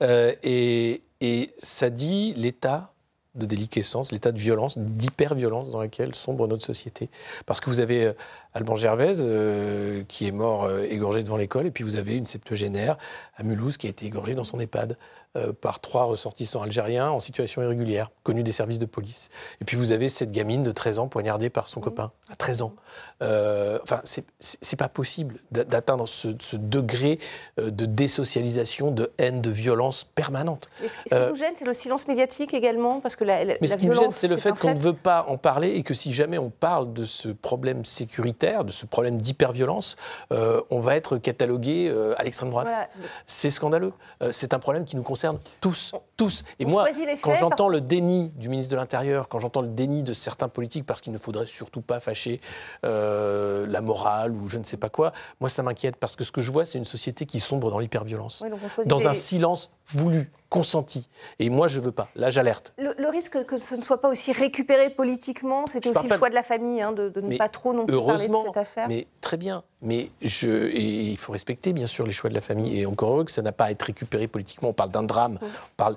et, 0.00 1.02
et 1.20 1.50
ça 1.58 1.90
dit 1.90 2.34
l'état 2.36 2.92
de 3.34 3.46
déliquescence, 3.46 4.10
l'état 4.12 4.32
de 4.32 4.38
violence, 4.38 4.76
d'hyper-violence 4.76 5.70
dans 5.70 5.80
lequel 5.80 6.14
sombre 6.14 6.48
notre 6.48 6.64
société. 6.64 7.08
Parce 7.46 7.60
que 7.60 7.70
vous 7.70 7.80
avez 7.80 8.06
euh, 8.06 8.12
Alban 8.54 8.74
Gervaise, 8.74 9.22
euh, 9.24 10.02
qui 10.08 10.26
est 10.26 10.32
mort 10.32 10.64
euh, 10.64 10.82
égorgé 10.82 11.22
devant 11.22 11.36
l'école, 11.36 11.66
et 11.66 11.70
puis 11.70 11.84
vous 11.84 11.96
avez 11.96 12.16
une 12.16 12.24
septuagénaire 12.24 12.98
à 13.36 13.44
Mulhouse 13.44 13.76
qui 13.76 13.86
a 13.86 13.90
été 13.90 14.06
égorgée 14.06 14.34
dans 14.34 14.44
son 14.44 14.58
EHPAD. 14.58 14.96
Euh, 15.36 15.52
par 15.52 15.78
trois 15.78 16.02
ressortissants 16.06 16.60
algériens 16.60 17.08
en 17.08 17.20
situation 17.20 17.62
irrégulière, 17.62 18.10
connus 18.24 18.42
des 18.42 18.50
services 18.50 18.80
de 18.80 18.86
police. 18.86 19.28
Et 19.60 19.64
puis 19.64 19.76
vous 19.76 19.92
avez 19.92 20.08
cette 20.08 20.32
gamine 20.32 20.64
de 20.64 20.72
13 20.72 20.98
ans 20.98 21.06
poignardée 21.06 21.50
par 21.50 21.68
son 21.68 21.78
mmh. 21.78 21.84
copain, 21.84 22.10
à 22.32 22.34
13 22.34 22.62
ans. 22.62 22.74
Euh, 23.22 23.78
enfin, 23.84 24.00
c'est 24.04 24.76
pas 24.76 24.88
possible 24.88 25.36
d'atteindre 25.52 26.08
ce, 26.08 26.56
degré 26.56 27.20
euh, 27.60 27.70
de 27.70 27.86
désocialisation, 27.86 28.90
de 28.90 29.12
haine, 29.18 29.40
de 29.40 29.50
violence 29.50 30.02
permanente. 30.02 30.68
ce 30.84 30.94
qui 31.04 31.30
vous 31.30 31.36
gêne, 31.36 31.52
c'est 31.54 31.64
le 31.64 31.74
silence 31.74 32.08
médiatique 32.08 32.52
également 32.52 32.98
parce 32.98 33.14
que 33.14 33.22
la, 33.22 33.44
Mais 33.60 33.68
ce 33.68 33.76
qui 33.76 33.86
me 33.86 33.94
gêne, 33.94 34.10
c'est 34.10 34.26
le 34.26 34.36
fait 34.36 34.58
qu'on 34.58 34.74
ne 34.74 34.80
veut 34.80 34.94
pas 34.94 35.26
en 35.28 35.36
parler 35.36 35.76
et 35.76 35.84
que 35.84 35.94
si 35.94 36.12
jamais 36.12 36.38
on 36.38 36.50
parle 36.50 36.92
de 36.92 37.04
ce 37.04 37.28
problème 37.28 37.84
sécuritaire, 37.84 38.64
de 38.64 38.72
ce 38.72 38.84
problème 38.84 39.20
d'hyperviolence, 39.20 39.94
on 40.30 40.80
va 40.80 40.96
être 40.96 41.18
catalogué 41.18 41.88
à 42.16 42.24
l'extrême 42.24 42.50
droite. 42.50 42.90
C'est 43.26 43.50
scandaleux. 43.50 43.92
c'est 44.32 44.54
un 44.54 44.58
problème 44.58 44.84
qui 44.84 44.96
nous 44.96 45.04
concerne 45.04 45.19
tous, 45.60 45.92
tous. 46.16 46.44
Et 46.58 46.64
moi, 46.64 46.86
quand 47.22 47.34
j'entends 47.34 47.68
le 47.68 47.80
déni 47.80 48.30
du 48.36 48.48
ministre 48.48 48.72
de 48.72 48.76
l'Intérieur, 48.76 49.28
quand 49.28 49.40
j'entends 49.40 49.62
le 49.62 49.68
déni 49.68 50.02
de 50.02 50.12
certains 50.12 50.48
politiques 50.48 50.86
parce 50.86 51.00
qu'il 51.00 51.12
ne 51.12 51.18
faudrait 51.18 51.46
surtout 51.46 51.80
pas 51.80 52.00
fâcher 52.00 52.40
euh, 52.84 53.66
la 53.66 53.80
morale 53.80 54.32
ou 54.32 54.48
je 54.48 54.58
ne 54.58 54.64
sais 54.64 54.76
pas 54.76 54.88
quoi, 54.88 55.12
moi 55.40 55.48
ça 55.48 55.62
m'inquiète 55.62 55.96
parce 55.96 56.16
que 56.16 56.24
ce 56.24 56.32
que 56.32 56.40
je 56.40 56.50
vois, 56.50 56.64
c'est 56.64 56.78
une 56.78 56.84
société 56.84 57.26
qui 57.26 57.40
sombre 57.40 57.70
dans 57.70 57.78
l'hyperviolence, 57.78 58.42
dans 58.86 59.08
un 59.08 59.12
silence 59.12 59.70
voulu, 59.86 60.30
consenti. 60.50 61.08
Et 61.38 61.48
moi, 61.48 61.68
je 61.68 61.80
veux 61.80 61.92
pas. 61.92 62.08
Là, 62.16 62.28
j'alerte. 62.28 62.74
Le, 62.76 63.08
risque 63.08 63.44
que 63.46 63.56
ce 63.56 63.74
ne 63.76 63.80
soit 63.80 64.00
pas 64.00 64.08
aussi 64.08 64.32
récupéré 64.32 64.90
politiquement, 64.90 65.66
c'était 65.66 65.96
aussi 65.96 66.08
le 66.08 66.16
choix 66.16 66.28
de 66.28 66.34
la 66.34 66.42
famille 66.42 66.82
hein, 66.82 66.92
de, 66.92 67.12
ne 67.20 67.38
pas 67.38 67.48
trop 67.48 67.72
non 67.72 67.86
plus 67.86 67.96
parler 67.96 68.28
de 68.28 68.36
cette 68.36 68.56
affaire. 68.56 68.88
Mais 68.88 69.06
très 69.20 69.36
bien. 69.36 69.62
Mais 69.80 70.10
je, 70.20 70.70
il 70.70 71.16
faut 71.16 71.32
respecter 71.32 71.72
bien 71.72 71.86
sûr 71.86 72.04
les 72.04 72.12
choix 72.12 72.28
de 72.28 72.34
la 72.34 72.40
famille. 72.40 72.78
Et 72.78 72.84
encore 72.84 73.12
heureux 73.12 73.24
que 73.24 73.30
ça 73.30 73.42
n'a 73.42 73.52
pas 73.52 73.66
à 73.66 73.70
être 73.70 73.82
récupéré 73.82 74.26
politiquement. 74.26 74.70
On 74.70 74.74
parle 74.74 74.90
d'un 74.90 75.04
drame, 75.04 75.38
on 75.42 75.76
parle 75.76 75.96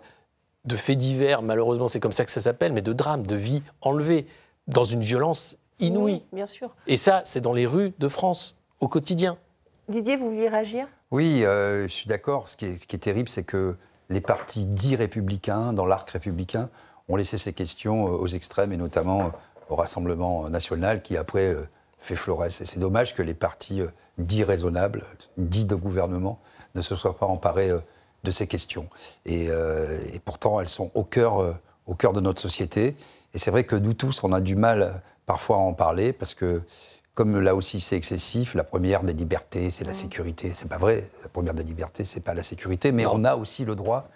de 0.66 0.76
faits 0.78 0.98
divers, 0.98 1.42
malheureusement 1.42 1.90
c'est 1.90 2.00
comme 2.00 2.14
ça 2.14 2.24
que 2.24 2.32
ça 2.32 2.40
s'appelle, 2.40 2.72
mais 2.72 2.82
de 2.82 2.94
drame, 2.94 3.26
de 3.26 3.36
vie 3.36 3.64
enlevée, 3.82 4.26
dans 4.68 4.86
une 4.86 5.02
violence 5.02 5.58
inouïe. 5.80 6.24
bien 6.32 6.48
sûr. 6.48 6.74
Et 6.88 6.96
ça, 6.96 7.22
c'est 7.26 7.42
dans 7.42 7.54
les 7.54 7.66
rues 7.66 7.92
de 8.00 8.08
France, 8.08 8.56
au 8.80 8.88
quotidien. 8.88 9.38
Didier, 9.90 10.16
vous 10.16 10.30
vouliez 10.30 10.48
réagir? 10.48 10.88
Oui, 11.12 11.44
euh, 11.44 11.84
je 11.84 11.94
suis 11.94 12.08
d'accord. 12.08 12.48
Ce, 12.48 12.56
qui 12.56 12.66
est 12.66 12.98
terrible, 12.98 13.28
c'est 13.28 13.44
que 13.44 13.76
les 14.10 14.22
partis 14.22 14.66
dits 14.66 14.96
républicains, 14.96 15.74
dans 15.74 15.86
l'arc 15.86 16.10
républicain, 16.10 16.70
ont 17.10 17.16
laissé 17.16 17.38
ces 17.38 17.54
questions 17.54 18.08
euh, 18.08 18.12
aux 18.12 18.28
extrêmes, 18.28 18.72
et 18.72 18.78
notamment 18.78 19.22
euh, 19.22 19.30
au 19.70 19.76
Rassemblement 19.76 20.50
national, 20.50 21.02
qui 21.02 21.18
après 21.18 21.56
fait 22.04 22.16
florès. 22.16 22.62
Et 22.62 22.66
c'est 22.66 22.80
dommage 22.80 23.16
que 23.16 23.22
les 23.22 23.34
partis 23.34 23.82
euh, 23.82 23.88
dits 24.18 24.44
raisonnables, 24.44 25.04
dits 25.38 25.66
de 25.66 25.76
gouvernement, 25.76 26.40
ne 26.76 26.82
se 26.82 26.96
soient 26.96 27.18
pas 27.18 27.26
emparés 27.26 27.70
euh, 27.70 27.80
de 28.24 28.32
ces 28.32 28.46
questions. 28.46 28.90
Euh, 29.30 30.00
et, 30.14 30.20
pourtant, 30.20 30.60
elles 30.60 30.70
sont 30.70 30.92
au 30.94 31.04
cœur, 31.04 31.58
au 31.88 31.96
cœur 31.96 32.14
de 32.14 32.22
notre 32.22 32.40
société. 32.40 32.96
Et 33.34 33.38
c'est 33.38 33.52
vrai 33.52 33.64
que 33.64 33.76
nous 33.76 33.94
tous, 33.94 34.24
on 34.24 34.32
a 34.32 34.40
du 34.40 34.56
mal 34.56 35.02
parfois 35.26 35.58
à 35.58 35.60
en 35.60 35.74
parler 35.74 36.14
parce 36.14 36.34
que, 36.34 36.62
comme 37.16 37.40
là 37.40 37.56
aussi 37.56 37.80
c'est 37.80 37.96
excessif, 37.96 38.56
la 38.56 38.64
première 38.64 39.04
des 39.04 39.14
libertés, 39.14 39.70
c'est 39.72 39.84
la 39.84 39.92
mmh. 39.92 39.96
sécurité. 39.96 40.52
C'est 40.54 40.68
pas 40.68 40.78
vrai. 40.78 41.10
La 41.22 41.30
première 41.30 41.54
des 41.54 41.64
libertés, 41.64 42.06
c'est 42.06 42.22
pas 42.22 42.34
la 42.34 42.44
sécurité, 42.44 42.92
mais 42.92 43.06
on 43.06 43.24
a 43.24 43.36
aussi 43.36 43.66
le 43.66 43.76
droit 43.76 44.10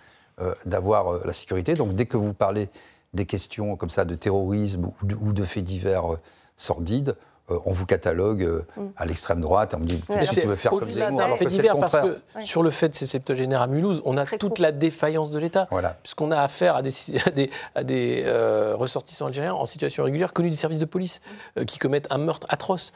d'avoir 0.66 1.26
la 1.26 1.34
sécurité. 1.34 1.74
Donc 1.74 1.96
dès 1.96 2.06
que 2.06 2.16
vous 2.16 2.34
parlez 2.34 2.70
des 3.14 3.26
questions 3.26 3.76
comme 3.76 3.90
ça 3.90 4.06
de 4.06 4.14
terrorisme 4.14 4.92
ou 5.02 5.34
de 5.34 5.46
faits 5.46 5.64
divers 5.64 6.18
sordides, 6.56 7.16
euh, 7.50 7.60
on 7.66 7.72
vous 7.72 7.86
catalogue 7.86 8.44
euh, 8.44 8.66
mm. 8.76 8.88
à 8.98 9.06
l'extrême 9.06 9.40
droite, 9.40 9.74
on 9.74 9.80
me 9.80 9.86
dit 9.86 10.02
qu'est-ce 10.06 10.36
que 10.36 10.42
tu 10.42 10.48
veux 10.48 10.56
faire 10.56 10.72
comme 10.72 10.90
Zemmour 10.90 11.22
alors 11.22 11.40
que 11.40 11.50
c'est 11.50 11.62
le 11.62 11.80
Parce 11.80 12.02
que 12.02 12.20
sur 12.42 12.62
le 12.62 12.70
fait 12.70 12.90
de 12.90 12.96
ces 12.96 13.06
septuagénaires 13.06 13.62
à 13.62 13.68
Mulhouse, 13.68 14.02
on 14.04 14.18
a 14.18 14.26
toute 14.26 14.60
la 14.60 14.74
défaillance 14.74 15.32
de 15.32 15.40
l'État, 15.40 15.68
puisqu'on 16.04 16.32
a 16.32 16.42
affaire 16.42 16.76
à 16.78 16.82
des, 16.82 17.50
à 17.76 17.84
des, 17.84 18.24
euh, 18.26 18.76
ressortissants 18.76 19.28
algériens 19.28 19.54
en 19.54 19.66
situation 19.66 20.04
régulière, 20.04 20.34
connus 20.34 20.50
des 20.50 20.58
services 20.58 20.82
de 20.82 20.86
police, 20.86 21.22
qui 21.66 21.80
commettent 21.80 22.08
un 22.12 22.18
meurtre 22.18 22.48
atroce. 22.50 22.92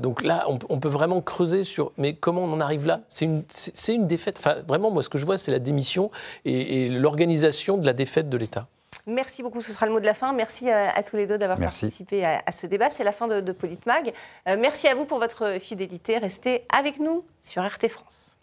donc 0.00 0.22
là, 0.22 0.46
on, 0.48 0.78
peut 0.78 0.88
vraiment 0.88 1.20
creuser 1.20 1.62
sur 1.62 1.92
mais 1.96 2.14
comment 2.14 2.42
on 2.42 2.52
en 2.52 2.60
arrive 2.60 2.86
là? 2.86 3.00
C'est 3.08 3.24
une, 3.24 3.44
une 3.88 4.06
défaite. 4.06 4.36
Enfin, 4.38 4.56
vraiment, 4.66 4.90
moi, 4.90 5.02
ce 5.02 5.08
que 5.08 5.18
je 5.18 5.24
vois, 5.24 5.38
c'est 5.38 5.52
la 5.52 5.58
démission 5.58 6.10
et 6.44 6.88
l'organisation 6.88 7.78
de 7.78 7.86
la 7.86 7.92
défaite 7.92 8.28
de 8.28 8.36
l'État. 8.36 8.66
Merci 9.06 9.42
beaucoup, 9.42 9.60
ce 9.60 9.72
sera 9.72 9.86
le 9.86 9.92
mot 9.92 10.00
de 10.00 10.06
la 10.06 10.14
fin. 10.14 10.32
Merci 10.32 10.70
à, 10.70 11.02
tous 11.02 11.16
les 11.16 11.26
deux 11.26 11.36
d'avoir 11.36 11.58
participé 11.58 12.24
à, 12.24 12.50
ce 12.50 12.66
débat. 12.66 12.88
C'est 12.90 13.04
la 13.04 13.12
fin 13.12 13.28
de, 13.28 13.40
de 13.40 13.52
Politmag. 13.52 14.12
Euh, 14.48 14.56
merci 14.58 14.88
à 14.88 14.94
vous 14.94 15.04
pour 15.04 15.18
votre 15.18 15.58
fidélité. 15.60 16.18
Restez 16.18 16.64
avec 16.70 16.98
nous 16.98 17.24
sur 17.42 17.62
RT 17.62 17.88
France. 17.88 18.36